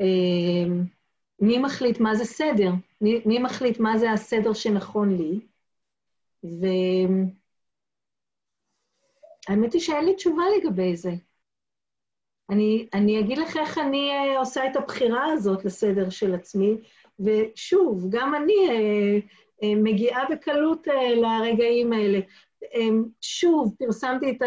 אמ, 0.00 0.84
מי 1.40 1.58
מחליט 1.58 2.00
מה 2.00 2.14
זה 2.14 2.24
סדר? 2.24 2.70
מי, 3.00 3.22
מי 3.26 3.38
מחליט 3.38 3.80
מה 3.80 3.98
זה 3.98 4.12
הסדר 4.12 4.52
שנכון 4.52 5.16
לי? 5.16 5.40
והאמת 9.48 9.72
היא 9.72 9.80
שאין 9.80 10.04
לי 10.04 10.14
תשובה 10.14 10.42
לגבי 10.58 10.96
זה. 10.96 11.12
אני, 12.50 12.88
אני 12.94 13.20
אגיד 13.20 13.38
לך 13.38 13.56
איך 13.56 13.78
אני 13.78 14.10
uh, 14.10 14.38
עושה 14.38 14.66
את 14.66 14.76
הבחירה 14.76 15.32
הזאת 15.32 15.64
לסדר 15.64 16.10
של 16.10 16.34
עצמי, 16.34 16.76
ושוב, 17.20 18.06
גם 18.10 18.34
אני 18.34 18.54
uh, 18.68 19.22
מגיעה 19.62 20.24
בקלות 20.30 20.88
uh, 20.88 20.92
לרגעים 21.16 21.92
האלה. 21.92 22.20
Um, 22.64 23.08
שוב, 23.20 23.74
פרסמתי 23.78 24.30
את 24.30 24.42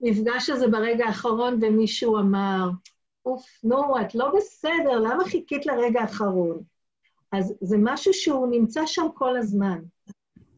המפגש 0.00 0.50
הזה 0.50 0.68
ברגע 0.68 1.06
האחרון, 1.06 1.58
ומישהו 1.62 2.18
אמר, 2.18 2.68
אוף, 3.26 3.46
נו, 3.64 4.00
את 4.00 4.14
לא 4.14 4.32
בסדר, 4.36 4.98
למה 4.98 5.24
חיכית 5.24 5.66
לרגע 5.66 6.00
האחרון? 6.00 6.62
אז 7.32 7.54
זה 7.60 7.76
משהו 7.80 8.14
שהוא 8.14 8.48
נמצא 8.50 8.86
שם 8.86 9.06
כל 9.14 9.36
הזמן. 9.36 9.78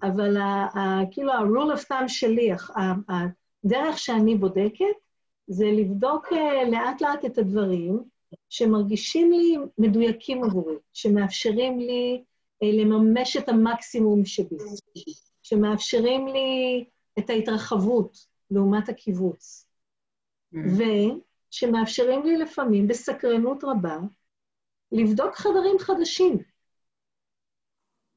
אבל 0.02 0.36
ה, 0.36 0.66
ה, 0.78 1.00
כאילו 1.10 1.32
ה-rule 1.32 1.78
of 1.78 1.82
thumb 1.82 2.08
שלי, 2.08 2.50
הדרך 3.64 3.98
שאני 3.98 4.34
בודקת, 4.34 4.84
זה 5.46 5.66
לבדוק 5.66 6.32
אה, 6.32 6.64
לאט-לאט 6.70 7.24
את 7.24 7.38
הדברים 7.38 8.02
שמרגישים 8.48 9.32
לי 9.32 9.56
מדויקים 9.78 10.44
עבורי, 10.44 10.74
שמאפשרים 10.92 11.78
לי 11.78 12.16
אה, 12.16 12.22
לממש 12.62 13.36
את 13.36 13.48
המקסימום 13.48 14.24
שבי, 14.24 14.56
שמאפשרים 15.42 16.26
לי 16.26 16.84
את 17.18 17.30
ההתרחבות 17.30 18.26
לעומת 18.50 18.88
הקיבוץ, 18.88 19.66
mm. 20.54 20.58
ושמאפשרים 21.50 22.22
לי 22.22 22.36
לפעמים, 22.36 22.88
בסקרנות 22.88 23.64
רבה, 23.64 23.98
לבדוק 24.92 25.34
חדרים 25.34 25.78
חדשים. 25.78 26.38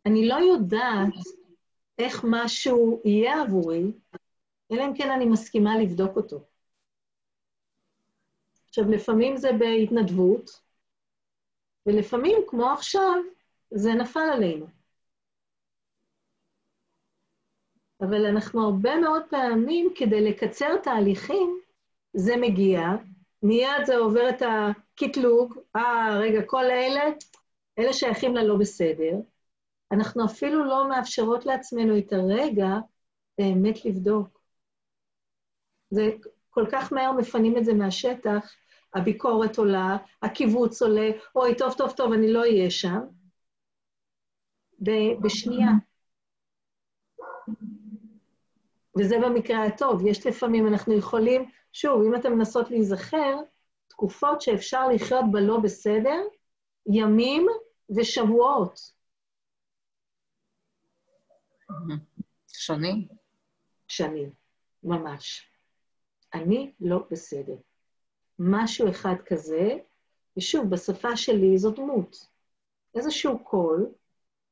אני 0.06 0.28
לא 0.28 0.36
יודעת 0.36 1.14
איך 2.00 2.26
משהו 2.30 3.02
יהיה 3.06 3.42
עבורי, 3.42 3.84
אלא 4.72 4.86
אם 4.86 4.94
כן 4.98 5.12
אני 5.12 5.26
מסכימה 5.26 5.78
לבדוק 5.78 6.18
אותו. 6.18 6.46
עכשיו, 8.68 8.92
לפעמים 8.92 9.38
זה 9.38 9.50
בהתנדבות, 9.60 10.62
ולפעמים, 11.86 12.38
כמו 12.48 12.70
עכשיו, 12.70 13.22
זה 13.76 13.94
נפל 13.94 14.30
עלינו. 14.34 14.66
אבל 18.02 18.26
אנחנו 18.26 18.62
הרבה 18.62 18.96
מאוד 18.96 19.24
פעמים, 19.30 19.94
כדי 19.96 20.22
לקצר 20.22 20.78
תהליכים, 20.84 21.60
זה 22.14 22.38
מגיע, 22.38 22.82
מיד 23.44 23.86
זה 23.86 23.98
עובר 23.98 24.30
את 24.30 24.42
הקטלוג, 24.42 25.58
אה, 25.76 26.18
רגע, 26.20 26.42
כל 26.46 26.64
אלה, 26.64 27.02
אלה 27.80 27.94
שייכים 27.94 28.36
ללא 28.36 28.58
בסדר. 28.58 29.16
אנחנו 29.92 30.26
אפילו 30.26 30.66
לא 30.66 30.90
מאפשרות 30.90 31.46
לעצמנו 31.46 31.98
את 31.98 32.14
הרגע 32.14 32.70
באמת 33.38 33.86
לבדוק. 33.86 34.40
זה 35.90 36.12
כל 36.50 36.66
כך 36.72 36.94
מהר 36.94 37.12
מפנים 37.12 37.58
את 37.58 37.66
זה 37.66 37.74
מהשטח, 37.74 38.54
הביקורת 38.94 39.58
עולה, 39.58 39.98
הקיבוץ 40.22 40.82
עולה, 40.82 41.10
אוי, 41.36 41.56
טוב, 41.58 41.74
טוב, 41.74 41.92
טוב, 41.92 42.14
אני 42.14 42.34
לא 42.34 42.40
אהיה 42.40 42.72
שם. 42.72 43.00
בשנייה. 45.22 45.72
וזה 49.00 49.16
במקרה 49.24 49.66
הטוב. 49.66 50.06
יש 50.06 50.28
לפעמים, 50.28 50.68
אנחנו 50.68 50.94
יכולים, 50.94 51.50
שוב, 51.74 52.02
אם 52.08 52.16
אתם 52.16 52.34
מנסות 52.34 52.72
להיזכר, 52.72 53.40
תקופות 53.88 54.42
שאפשר 54.42 54.88
לחיות 54.88 55.26
בלא 55.32 55.60
בסדר, 55.60 56.22
ימים 56.86 57.48
ושבועות. 57.98 58.92
שנים? 62.48 63.08
שנים, 63.88 64.30
ממש. 64.84 65.50
אני 66.34 66.72
לא 66.80 67.04
בסדר. 67.12 67.56
משהו 68.40 68.90
אחד 68.90 69.16
כזה, 69.26 69.70
ושוב, 70.38 70.70
בשפה 70.70 71.18
שלי 71.18 71.58
זו 71.58 71.72
דמות. 71.72 72.28
איזשהו 72.96 73.44
קול, 73.44 73.92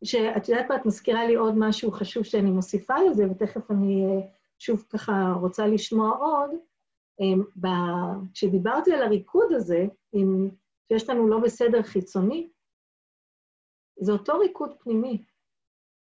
שאת 0.04 0.50
יודעת 0.50 0.70
מה, 0.70 0.76
את 0.76 0.86
מזכירה 0.86 1.26
לי 1.26 1.36
עוד 1.36 1.54
משהו 1.58 1.92
חשוב 1.92 2.24
שאני 2.24 2.52
מוסיפה 2.52 2.94
לזה, 3.10 3.24
ותכף 3.32 3.72
אני 3.72 4.06
אה, 4.06 4.28
שוב 4.60 4.86
ככה 4.90 5.14
רוצה 5.42 5.68
לשמוע 5.68 6.18
עוד. 6.18 6.52
אה, 7.22 7.72
כשדיברתי 8.34 8.94
על 8.94 9.04
הריקוד 9.04 9.52
הזה, 9.52 9.86
עם, 10.14 10.50
שיש 10.88 11.10
לנו 11.10 11.28
לא 11.28 11.40
בסדר 11.40 11.84
חיצוני, 11.84 12.50
זה 14.00 14.12
אותו 14.12 14.40
ריקוד 14.40 14.74
פנימי. 14.80 15.24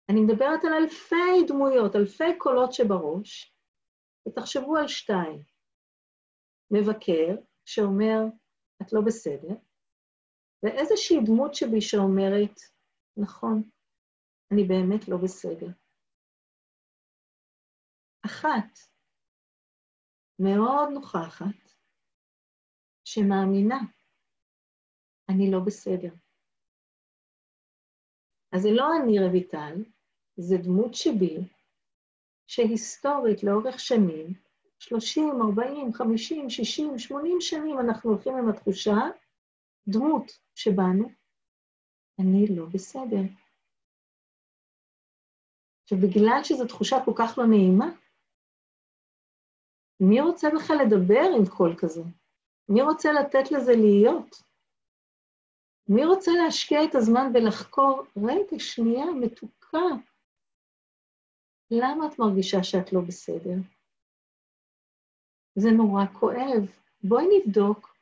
אני 0.08 0.20
מדברת 0.20 0.64
על 0.64 0.72
אלפי 0.72 1.46
דמויות, 1.48 1.96
אלפי 1.96 2.38
קולות 2.38 2.72
שבראש, 2.72 3.56
ותחשבו 4.28 4.76
על 4.76 4.88
שתיים. 4.88 5.42
מבקר 6.70 7.36
שאומר, 7.64 8.18
את 8.82 8.92
לא 8.92 9.00
בסדר, 9.00 9.54
ואיזושהי 10.62 11.20
דמות 11.24 11.54
שבי 11.54 11.80
שאומרת, 11.80 12.60
נכון, 13.16 13.62
אני 14.52 14.64
באמת 14.64 15.08
לא 15.08 15.16
בסדר. 15.16 15.66
אחת, 18.26 18.78
מאוד 20.38 20.88
נוכחת, 20.94 21.72
שמאמינה, 23.04 23.78
אני 25.28 25.50
לא 25.50 25.58
בסדר. 25.66 26.14
אז 28.52 28.62
זה 28.62 28.68
לא 28.72 28.86
אני 29.02 29.18
רויטל, 29.28 29.84
זה 30.36 30.56
דמות 30.62 30.94
שבי, 30.94 31.36
שהיסטורית 32.46 33.42
לאורך 33.42 33.80
שנים, 33.80 34.34
30, 34.78 35.24
40, 35.42 35.92
50, 35.92 36.50
60, 36.50 36.98
80 36.98 37.40
שנים 37.40 37.78
אנחנו 37.78 38.10
הולכים 38.10 38.36
עם 38.36 38.48
התחושה, 38.48 38.96
דמות 39.88 40.32
שבנו, 40.54 41.08
אני 42.20 42.46
לא 42.56 42.66
בסדר. 42.66 43.41
ובגלל 45.92 46.40
שזו 46.44 46.66
תחושה 46.66 46.96
כל 47.04 47.12
כך 47.18 47.38
לא 47.38 47.46
נעימה, 47.46 47.90
מי 50.00 50.20
רוצה 50.20 50.48
בכלל 50.54 50.76
לדבר 50.86 51.24
עם 51.36 51.46
קול 51.56 51.74
כזה? 51.78 52.02
מי 52.68 52.82
רוצה 52.82 53.12
לתת 53.12 53.50
לזה 53.50 53.72
להיות? 53.72 54.42
מי 55.88 56.04
רוצה 56.04 56.30
להשקיע 56.44 56.84
את 56.84 56.94
הזמן 56.94 57.32
ולחקור, 57.34 58.02
רגע, 58.16 58.58
שנייה, 58.58 59.04
מתוקה, 59.20 59.78
למה 61.70 62.06
את 62.06 62.18
מרגישה 62.18 62.62
שאת 62.62 62.92
לא 62.92 63.00
בסדר? 63.00 63.56
זה 65.54 65.70
נורא 65.70 66.04
כואב. 66.06 66.70
בואי 67.04 67.24
נבדוק, 67.38 67.96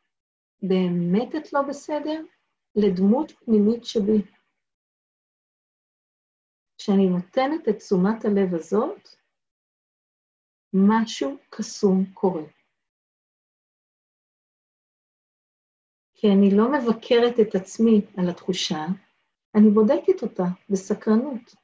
באמת 0.63 1.35
את 1.37 1.53
לא 1.53 1.63
בסדר? 1.69 2.23
לדמות 2.77 3.31
פנימית 3.31 3.85
שבי. 3.85 4.23
כשאני 6.81 7.09
נותנת 7.09 7.69
את 7.69 7.77
תשומת 7.77 8.25
הלב 8.25 8.55
הזאת, 8.55 9.09
משהו 10.73 11.37
קסום 11.51 12.05
קורה. 12.15 12.43
כי 16.15 16.27
אני 16.27 16.51
לא 16.57 16.65
מבקרת 16.73 17.41
את 17.41 17.55
עצמי 17.55 18.01
על 18.17 18.31
התחושה, 18.31 18.87
אני 19.55 19.71
בודקת 19.71 20.23
אותה 20.23 20.43
בסקרנות. 20.71 21.55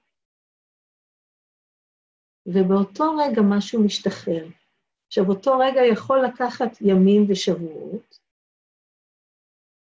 ובאותו 2.47 3.05
רגע 3.17 3.43
משהו 3.51 3.85
משתחרר. 3.85 4.47
עכשיו, 5.07 5.25
אותו 5.29 5.59
רגע 5.59 5.81
יכול 5.93 6.19
לקחת 6.27 6.81
ימים 6.81 7.23
ושבועות, 7.29 8.19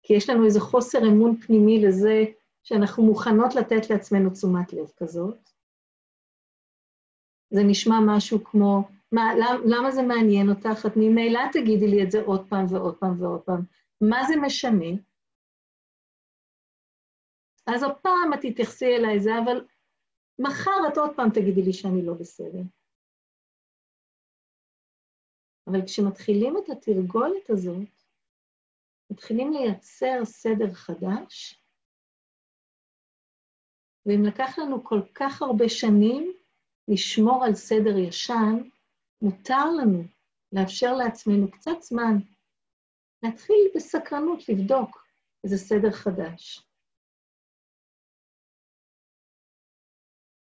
כי 0.03 0.15
יש 0.15 0.31
לנו 0.31 0.45
איזה 0.45 0.61
חוסר 0.61 0.99
אמון 0.99 1.41
פנימי 1.41 1.87
לזה 1.87 2.38
שאנחנו 2.69 3.03
מוכנות 3.03 3.55
לתת 3.55 3.91
לעצמנו 3.91 4.31
תשומת 4.31 4.73
לב 4.73 4.91
כזאת. 4.97 5.51
זה 7.51 7.61
נשמע 7.69 7.95
משהו 8.07 8.45
כמו, 8.45 8.89
מה, 9.13 9.23
למה, 9.41 9.59
למה 9.65 9.91
זה 9.91 10.03
מעניין 10.03 10.49
אותך? 10.51 10.87
את 10.87 10.93
ממילא 10.97 11.41
תגידי 11.53 11.89
לי 11.89 12.03
את 12.03 12.11
זה 12.11 12.23
עוד 12.23 12.49
פעם 12.49 12.67
ועוד 12.71 12.97
פעם 12.99 13.23
ועוד 13.23 13.41
פעם. 13.41 13.61
מה 14.01 14.21
זה 14.29 14.35
משנה? 14.47 14.91
אז 17.67 17.83
הפעם 17.83 18.33
את 18.35 18.39
תתייחסי 18.43 18.97
אליי 18.97 19.21
זה, 19.21 19.31
אבל 19.45 19.67
מחר 20.39 20.81
את 20.93 20.99
עוד 20.99 21.11
פעם 21.17 21.31
תגידי 21.31 21.63
לי 21.63 21.73
שאני 21.73 22.07
לא 22.07 22.15
בסדר. 22.15 22.63
אבל 25.67 25.87
כשמתחילים 25.87 26.55
את 26.59 26.69
התרגולת 26.69 27.51
הזאת, 27.51 28.03
מתחילים 29.11 29.53
לייצר 29.53 30.25
סדר 30.25 30.73
חדש, 30.73 31.58
ואם 34.07 34.23
לקח 34.25 34.59
לנו 34.59 34.85
כל 34.85 35.01
כך 35.15 35.43
הרבה 35.43 35.69
שנים 35.69 36.33
לשמור 36.89 37.45
על 37.45 37.55
סדר 37.55 37.99
ישן, 37.99 38.69
מותר 39.23 39.65
לנו 39.79 40.03
לאפשר 40.53 40.95
לעצמנו 40.95 41.51
קצת 41.51 41.83
זמן 41.83 42.19
להתחיל 43.23 43.71
בסקרנות 43.75 44.49
לבדוק 44.49 45.05
איזה 45.45 45.57
סדר 45.57 45.91
חדש. 45.91 46.65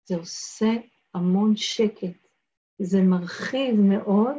זה 0.09 0.17
עושה 0.17 0.71
המון 1.15 1.57
שקט. 1.57 2.27
זה 2.79 2.99
מרחיב 3.03 3.75
מאוד 3.89 4.37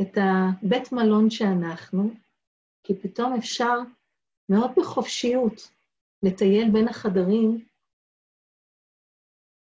את 0.00 0.18
הבית 0.18 0.92
מלון 0.92 1.30
שאנחנו, 1.30 2.10
כי 2.82 2.94
פתאום 3.02 3.34
אפשר 3.38 3.78
מאוד 4.48 4.70
בחופשיות 4.76 5.70
לטייל 6.22 6.70
בין 6.72 6.88
החדרים, 6.88 7.66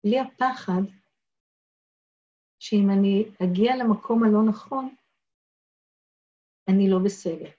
בלי 0.05 0.19
הפחד 0.19 0.81
שאם 2.59 2.89
אני 2.97 3.23
אגיע 3.43 3.71
למקום 3.79 4.23
הלא 4.23 4.49
נכון, 4.49 4.95
אני 6.69 6.89
לא 6.89 6.97
בסדר. 7.05 7.51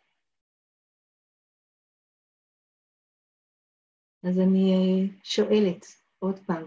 אז 4.28 4.38
אני 4.38 4.70
שואלת 5.22 5.84
עוד 6.18 6.38
פעם, 6.46 6.66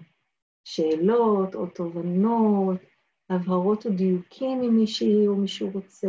שאלות 0.63 1.55
או 1.55 1.67
תובנות, 1.75 2.81
הבהרות 3.29 3.85
או 3.85 3.89
דיוקים 3.97 4.61
אם 4.63 4.75
מישהי 4.79 5.27
או 5.27 5.35
מישהו 5.35 5.69
רוצה. 5.73 6.07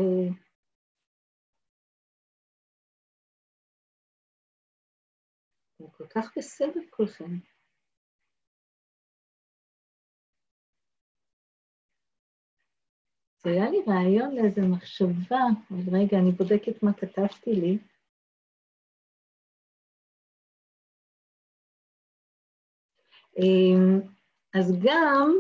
אתם 5.77 5.91
כל 5.91 6.07
כך 6.15 6.39
בסדר 6.39 6.81
כולכם. 6.91 7.50
זה 13.45 13.51
היה 13.51 13.71
לי 13.71 13.83
רעיון 13.87 14.35
לאיזה 14.35 14.61
מחשבה, 14.63 15.41
אבל 15.71 15.99
רגע, 15.99 16.19
אני 16.19 16.33
בודקת 16.33 16.83
מה 16.83 16.93
כתבתי 16.93 17.53
לי. 17.53 17.79
אמ, 23.39 24.01
אז 24.55 24.73
גם, 24.83 25.33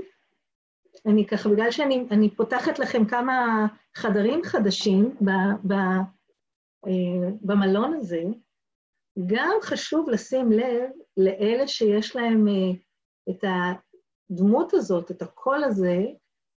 אני 1.07 1.27
ככה, 1.27 1.49
בגלל 1.49 1.71
שאני 1.71 2.37
פותחת 2.37 2.79
לכם 2.79 3.05
כמה 3.05 3.67
חדרים 3.95 4.41
חדשים 4.45 5.17
ב, 5.21 5.31
ב, 5.69 5.73
אה, 6.87 7.31
במלון 7.43 7.95
הזה, 7.95 8.23
גם 9.27 9.59
חשוב 9.63 10.09
לשים 10.09 10.53
לב 10.53 10.91
לאלה 11.17 11.69
שיש 11.69 12.17
להם 12.17 12.49
אה, 12.49 12.81
את 13.31 13.45
הדמות 14.31 14.75
הזאת, 14.75 15.11
את 15.11 15.23
הקול 15.23 15.65
הזה, 15.65 15.99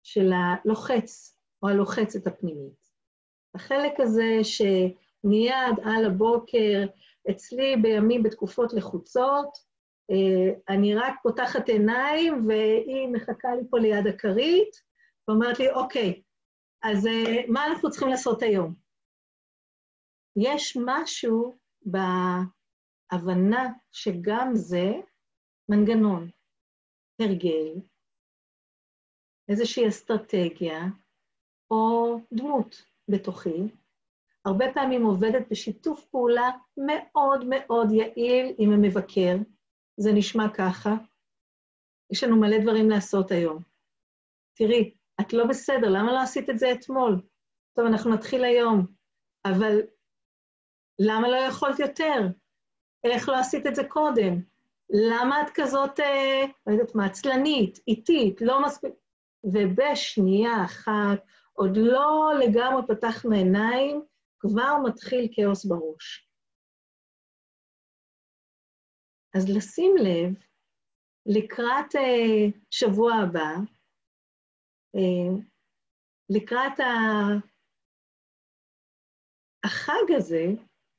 של 0.02 0.30
הלוחץ, 0.32 1.31
או 1.62 1.68
הלוחצת 1.68 2.26
הפנימית. 2.26 2.92
החלק 3.54 4.00
הזה 4.00 4.38
שמיד 4.42 5.78
על 5.84 6.04
הבוקר, 6.06 6.86
אצלי 7.30 7.76
בימים, 7.82 8.22
בתקופות 8.22 8.72
לחוצות, 8.72 9.58
אה, 10.10 10.74
אני 10.74 10.94
רק 10.94 11.14
פותחת 11.22 11.68
עיניים 11.68 12.48
והיא 12.48 13.08
מחכה 13.08 13.54
לי 13.54 13.62
פה 13.70 13.78
ליד 13.78 14.06
הכרית, 14.06 14.82
ואומרת 15.28 15.58
לי, 15.58 15.70
אוקיי, 15.70 16.22
אז 16.82 17.06
אה, 17.06 17.42
מה 17.48 17.66
אנחנו 17.66 17.90
צריכים 17.90 18.08
לעשות 18.08 18.42
היום? 18.42 18.74
יש 20.36 20.78
משהו 20.86 21.54
בהבנה 23.12 23.72
שגם 23.92 24.50
זה 24.54 24.92
מנגנון, 25.68 26.30
הרגל, 27.20 27.74
איזושהי 29.48 29.88
אסטרטגיה 29.88 30.80
או 31.72 32.18
דמות 32.32 32.84
בתוכי, 33.08 33.62
הרבה 34.44 34.64
פעמים 34.74 35.04
עובדת 35.04 35.42
בשיתוף 35.50 36.04
פעולה 36.04 36.50
מאוד 36.76 37.44
מאוד 37.48 37.92
יעיל 37.92 38.54
עם 38.58 38.72
המבקר, 38.72 39.36
זה 39.96 40.12
נשמע 40.12 40.48
ככה. 40.54 40.94
יש 42.10 42.24
לנו 42.24 42.40
מלא 42.40 42.58
דברים 42.58 42.90
לעשות 42.90 43.30
היום. 43.30 43.62
תראי, 44.54 44.94
את 45.20 45.32
לא 45.32 45.46
בסדר, 45.46 45.88
למה 45.88 46.12
לא 46.12 46.20
עשית 46.20 46.50
את 46.50 46.58
זה 46.58 46.72
אתמול? 46.72 47.20
טוב, 47.76 47.86
אנחנו 47.86 48.14
נתחיל 48.14 48.44
היום, 48.44 48.86
אבל 49.44 49.80
למה 50.98 51.28
לא 51.28 51.36
יכולת 51.36 51.78
יותר? 51.78 52.28
איך 53.04 53.28
לא 53.28 53.38
עשית 53.38 53.66
את 53.66 53.74
זה 53.74 53.84
קודם? 53.84 54.42
למה 54.90 55.42
את 55.42 55.50
כזאת, 55.54 56.00
אה, 56.00 56.42
לא 56.66 56.72
יודעת 56.72 56.94
מה, 56.94 57.06
עצלנית, 57.06 57.78
איטית, 57.88 58.40
לא 58.40 58.62
מספיק... 58.66 58.92
ובשנייה 59.44 60.64
אחת, 60.64 61.26
עוד 61.52 61.70
לא 61.76 62.32
לגמרי 62.40 62.82
פתחנו 62.88 63.32
עיניים, 63.32 64.06
כבר 64.38 64.76
מתחיל 64.86 65.28
כאוס 65.32 65.64
בראש. 65.64 66.28
אז 69.36 69.44
לשים 69.56 69.94
לב 69.96 70.44
לקראת 71.26 71.94
uh, 71.94 72.58
שבוע 72.70 73.12
הבא, 73.14 73.54
uh, 74.96 75.42
לקראת 76.30 76.80
ה... 76.80 76.92
החג 79.64 80.16
הזה, 80.16 80.44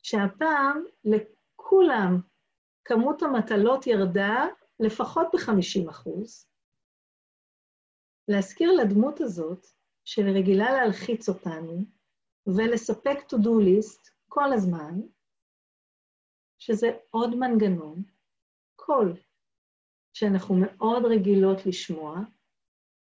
שהפעם 0.03 0.83
לכולם 1.03 2.21
כמות 2.85 3.21
המטלות 3.21 3.87
ירדה 3.87 4.45
לפחות 4.79 5.27
ב-50 5.33 5.89
אחוז, 5.89 6.47
להזכיר 8.27 8.71
לדמות 8.71 9.21
הזאת, 9.21 9.65
שרגילה 10.05 10.71
להלחיץ 10.71 11.29
אותנו 11.29 11.85
ולספק 12.47 13.17
to-do 13.29 13.53
list 13.67 14.11
כל 14.27 14.53
הזמן, 14.53 14.93
שזה 16.57 16.87
עוד 17.09 17.29
מנגנון, 17.35 18.03
קול, 18.75 19.13
שאנחנו 20.13 20.55
מאוד 20.55 21.03
רגילות 21.05 21.57
לשמוע, 21.65 22.15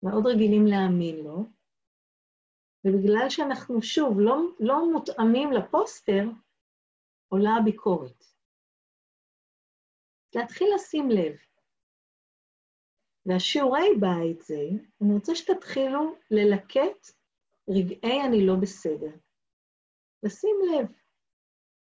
מאוד 0.02 0.26
רגילים 0.26 0.66
להאמין 0.66 1.24
לו, 1.24 1.44
ובגלל 2.84 3.26
שאנחנו, 3.30 3.82
שוב, 3.82 4.20
לא, 4.20 4.36
לא 4.60 4.92
מותאמים 4.92 5.52
לפוסטר, 5.52 6.24
עולה 7.28 7.50
הביקורת. 7.60 8.24
להתחיל 10.34 10.68
לשים 10.74 11.10
לב. 11.10 11.49
והשיעורי 13.30 13.88
בית 14.00 14.40
זה, 14.42 14.68
אני 15.02 15.14
רוצה 15.14 15.34
שתתחילו 15.34 16.14
ללקט 16.30 17.12
רגעי 17.68 18.20
אני 18.26 18.46
לא 18.46 18.54
בסדר. 18.60 19.16
לשים 20.22 20.56
לב, 20.70 20.92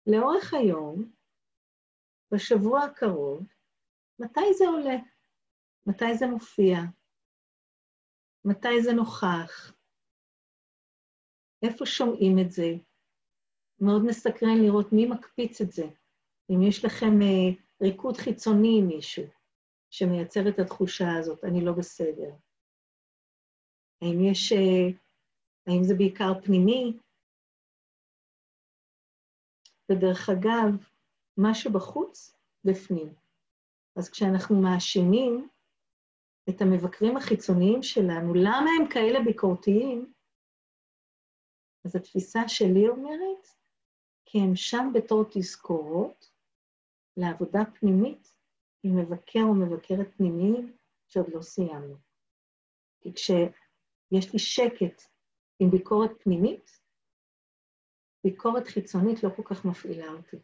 לאורך 0.06 0.54
היום, 0.54 1.12
בשבוע 2.32 2.84
הקרוב, 2.84 3.46
מתי 4.18 4.54
זה 4.58 4.64
עולה? 4.68 4.96
מתי 5.86 6.14
זה 6.14 6.26
מופיע? 6.26 6.76
מתי 8.44 8.82
זה 8.82 8.92
נוכח? 8.92 9.72
איפה 11.62 11.86
שומעים 11.86 12.38
את 12.46 12.50
זה? 12.50 12.68
מאוד 13.80 14.02
מסקרן 14.06 14.58
לראות 14.62 14.92
מי 14.92 15.06
מקפיץ 15.06 15.60
את 15.60 15.72
זה. 15.72 15.86
אם 16.50 16.62
יש 16.68 16.84
לכם 16.84 17.20
uh, 17.20 17.62
ריקוד 17.82 18.16
חיצוני 18.16 18.78
עם 18.78 18.86
מישהו 18.86 19.37
שמייצר 19.90 20.48
את 20.48 20.58
התחושה 20.58 21.16
הזאת, 21.18 21.44
אני 21.44 21.64
לא 21.64 21.72
בסדר. 21.72 22.30
האם 24.02 24.24
יש... 24.24 24.52
Uh, 24.52 25.08
האם 25.68 25.84
זה 25.84 25.94
בעיקר 25.94 26.32
פנימי? 26.44 26.98
ודרך 29.92 30.28
אגב, 30.28 30.86
מה 31.36 31.54
שבחוץ, 31.54 32.36
בפנים. 32.64 33.14
אז 33.96 34.10
כשאנחנו 34.10 34.62
מאשימים 34.62 35.48
את 36.48 36.60
המבקרים 36.60 37.16
החיצוניים 37.16 37.82
שלנו, 37.82 38.34
למה 38.34 38.70
הם 38.80 38.88
כאלה 38.90 39.18
ביקורתיים? 39.24 40.12
אז 41.84 41.96
התפיסה 41.96 42.48
שלי 42.48 42.88
אומרת, 42.88 43.46
כי 44.24 44.38
הם 44.38 44.56
שם 44.56 44.90
בתור 44.94 45.24
תזכורות 45.30 46.30
לעבודה 47.16 47.60
פנימית 47.80 48.37
עם 48.82 48.96
מבקר 48.96 49.40
או 49.42 49.54
מבקרת 49.54 50.14
פנימיים 50.16 50.76
שעוד 51.08 51.26
לא 51.34 51.42
סיימנו. 51.42 51.96
כי 53.00 53.14
כשיש 53.14 54.32
לי 54.32 54.38
שקט 54.38 55.02
עם 55.60 55.70
ביקורת 55.70 56.10
פנימית, 56.22 56.80
ביקורת 58.24 58.66
חיצונית 58.66 59.22
לא 59.22 59.30
כל 59.36 59.42
כך 59.44 59.64
מפעילה 59.64 60.06
אותי. 60.12 60.36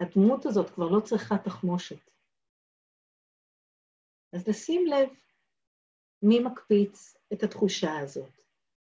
הדמות 0.00 0.46
הזאת 0.46 0.70
כבר 0.70 0.88
לא 0.88 1.00
צריכה 1.00 1.34
תחמושת. 1.44 2.10
אז 4.32 4.48
לשים 4.48 4.86
לב 4.86 5.08
מי 6.22 6.38
מקפיץ 6.40 7.16
את 7.32 7.42
התחושה 7.42 7.98
הזאת, 7.98 8.40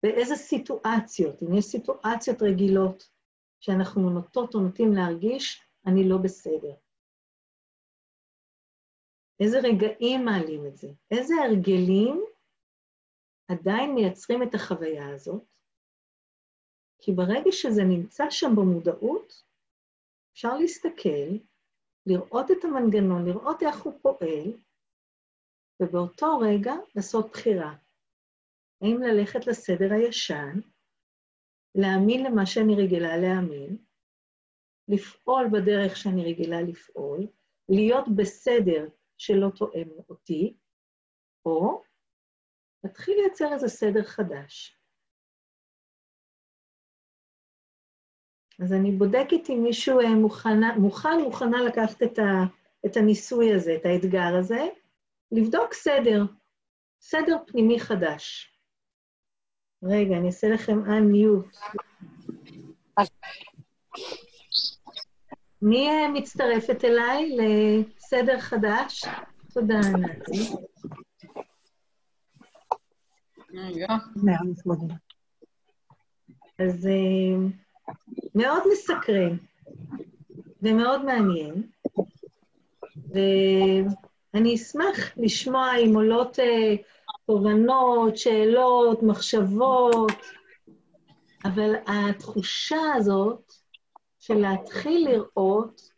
באיזה 0.02 0.34
סיטואציות, 0.34 1.42
אם 1.42 1.54
יש 1.58 1.64
סיטואציות 1.64 2.42
רגילות 2.42 3.10
שאנחנו 3.60 4.10
נוטות 4.10 4.54
או 4.54 4.60
נוטים 4.60 4.92
להרגיש, 4.92 5.62
אני 5.86 6.08
לא 6.08 6.16
בסדר. 6.18 6.74
איזה 9.42 9.58
רגעים 9.58 10.24
מעלים 10.24 10.66
את 10.66 10.76
זה? 10.76 10.88
איזה 11.10 11.34
הרגלים 11.34 12.24
עדיין 13.48 13.94
מייצרים 13.94 14.42
את 14.42 14.54
החוויה 14.54 15.14
הזאת? 15.14 15.42
כי 16.98 17.12
ברגע 17.12 17.52
שזה 17.52 17.82
נמצא 17.84 18.24
שם 18.30 18.56
במודעות, 18.56 19.44
אפשר 20.32 20.56
להסתכל, 20.56 21.36
לראות 22.06 22.50
את 22.50 22.64
המנגנון, 22.64 23.28
לראות 23.28 23.62
איך 23.62 23.82
הוא 23.82 23.92
פועל, 24.02 24.52
ובאותו 25.80 26.38
רגע 26.38 26.72
לעשות 26.96 27.30
בחירה. 27.30 27.74
האם 28.82 29.02
ללכת 29.02 29.46
לסדר 29.46 29.92
הישן, 29.92 30.60
להאמין 31.74 32.24
למה 32.24 32.46
שאני 32.46 32.74
רגילה 32.74 33.16
להאמין, 33.16 33.76
לפעול 34.88 35.44
בדרך 35.52 35.96
שאני 35.96 36.32
רגילה 36.32 36.62
לפעול, 36.62 37.26
להיות 37.68 38.04
בסדר 38.16 38.88
שלא 39.22 39.48
תואם 39.56 39.88
אותי, 40.08 40.56
או 41.46 41.82
להתחיל 42.84 43.14
לייצר 43.20 43.52
איזה 43.52 43.68
סדר 43.68 44.04
חדש. 44.04 44.78
אז 48.62 48.72
אני 48.72 48.92
בודקת 48.92 49.50
אם 49.50 49.62
מישהו 49.62 50.00
אה, 50.00 50.14
מוכנה, 50.14 50.78
מוכן, 50.78 51.18
מוכנה 51.24 51.62
לקחת 51.62 52.02
את, 52.02 52.18
ה, 52.18 52.44
את 52.86 52.96
הניסוי 52.96 53.54
הזה, 53.54 53.76
את 53.76 53.86
האתגר 53.86 54.36
הזה, 54.40 54.66
לבדוק 55.32 55.74
סדר, 55.74 56.22
סדר 57.00 57.36
פנימי 57.46 57.80
חדש. 57.80 58.52
רגע, 59.82 60.16
אני 60.16 60.26
אעשה 60.26 60.48
לכם 60.48 60.78
unmute. 60.84 61.58
מי 65.62 65.88
אה, 65.88 66.08
מצטרפת 66.08 66.84
אליי 66.84 67.36
לסדר 67.36 68.40
חדש? 68.40 69.04
תודה, 69.54 69.80
נתי. 69.80 70.50
אז 76.58 76.86
אה, 76.86 77.48
מאוד 78.34 78.62
מסקרן 78.72 79.36
ומאוד 80.62 81.04
מעניין, 81.04 81.62
ואני 84.34 84.54
אשמח 84.54 85.16
לשמוע 85.16 85.76
אם 85.76 85.94
עולות 85.94 86.38
אה, 86.38 86.74
תובנות, 87.26 88.16
שאלות, 88.16 89.02
מחשבות, 89.02 90.12
אבל 91.44 91.74
התחושה 91.86 92.94
הזאת 92.96 93.51
של 94.22 94.34
להתחיל 94.34 95.08
לראות, 95.08 95.90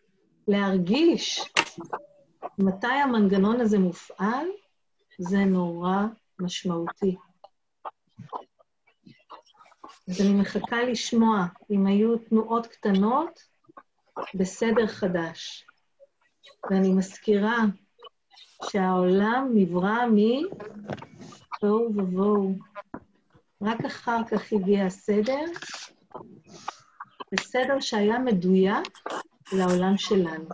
להרגיש 0.49 1.53
מתי 2.59 2.87
המנגנון 2.87 3.61
הזה 3.61 3.79
מופעל, 3.79 4.47
זה 5.19 5.39
נורא 5.39 5.97
משמעותי. 6.39 7.17
אז 10.09 10.21
אני 10.21 10.35
מחכה 10.41 10.83
לשמוע 10.83 11.47
אם 11.71 11.87
היו 11.87 12.19
תנועות 12.19 12.67
קטנות 12.67 13.43
בסדר 14.35 14.87
חדש. 14.87 15.67
ואני 16.71 16.93
מזכירה 16.93 17.59
שהעולם 18.71 19.51
נברא 19.55 20.05
מתוהו 20.13 21.93
ובוהו. 21.97 22.55
רק 23.63 23.85
אחר 23.85 24.21
כך 24.31 24.53
הגיע 24.53 24.85
הסדר, 24.85 25.45
בסדר 27.35 27.81
שהיה 27.81 28.19
מדויק 28.19 28.99
לעולם 29.53 29.97
שלנו. 29.97 30.49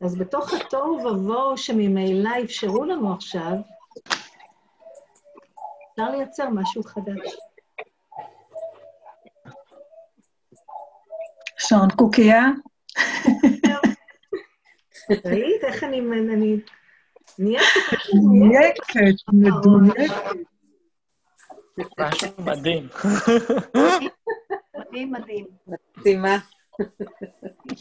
אז 0.00 0.16
בתוך 0.18 0.52
התוהו 0.54 1.06
ובוהו 1.06 1.56
שממילא 1.56 2.30
אפשרו 2.44 2.84
לנו 2.84 3.12
עכשיו, 3.12 3.52
אפשר 5.92 6.10
לייצר 6.10 6.48
משהו 6.48 6.82
חדש. 6.82 7.36
שעון 11.58 11.88
קוקייה? 11.96 12.44
ראית 15.24 15.64
איך 15.64 15.84
אני... 15.84 16.00
מדויקת, 17.38 17.68
מדויקת. 19.32 20.14
משהו 21.98 22.28
מדהים. 22.38 22.88
מדהים, 25.04 25.46
מדהים. 25.68 25.78
מדהימה. 25.96 26.38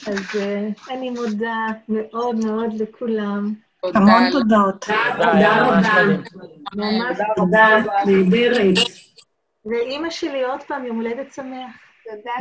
אז 0.07 0.39
אה, 0.39 0.67
אני 0.91 1.09
מודה 1.09 1.65
מאוד 1.89 2.35
מאוד 2.45 2.73
לכולם. 2.73 3.53
המון 3.83 4.31
תודות. 4.31 4.85
תודה 5.17 5.65
רבה. 5.65 6.03
ממש 6.75 7.17
תודה, 7.35 7.67
נהדרת. 8.05 8.77
ואימא 9.65 10.09
שלי 10.09 10.43
עוד 10.43 10.63
פעם, 10.63 10.85
יום 10.85 10.95
הולדת 10.95 11.33
שמח. 11.33 11.71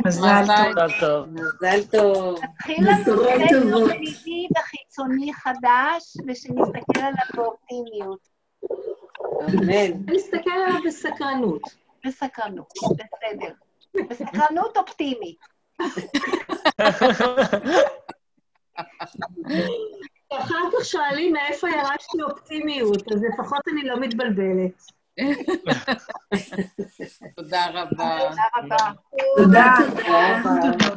מזל 0.05 0.43
טוב. 0.45 0.69
מזל 0.69 0.89
טוב. 0.99 1.27
מזל 1.33 1.83
טוב. 1.91 2.39
נתחיל 2.43 2.77
לנו 2.87 3.03
סדר 3.03 3.61
טובות. 3.61 3.91
פנימי 3.91 4.47
וחיצוני 4.57 5.33
חדש, 5.33 6.17
ושנסתכל 6.27 6.99
עליו 6.99 7.27
באופטימיות, 7.35 8.19
אמן. 9.49 10.15
נסתכל 10.15 10.49
עליו 10.67 10.81
בסקרנות. 10.85 11.61
בסקרנות, 12.05 12.73
בסדר. 12.73 13.53
בסקרנות 13.95 14.77
אופטימית. 14.77 15.37
אחר 20.31 20.61
כך 20.71 20.85
שואלים 20.85 21.33
מאיפה 21.33 21.69
ירשתי 21.69 22.21
אופטימיות, 22.23 23.11
אז 23.11 23.21
לפחות 23.33 23.61
אני 23.73 23.83
לא 23.83 23.99
מתבלבלת. 23.99 24.97
תודה 27.35 27.65
רבה. 27.73 28.19
תודה 28.29 28.43
רבה. 28.57 28.91
תודה. 29.37 29.75
תודה 29.89 30.41
רבה. 30.41 30.87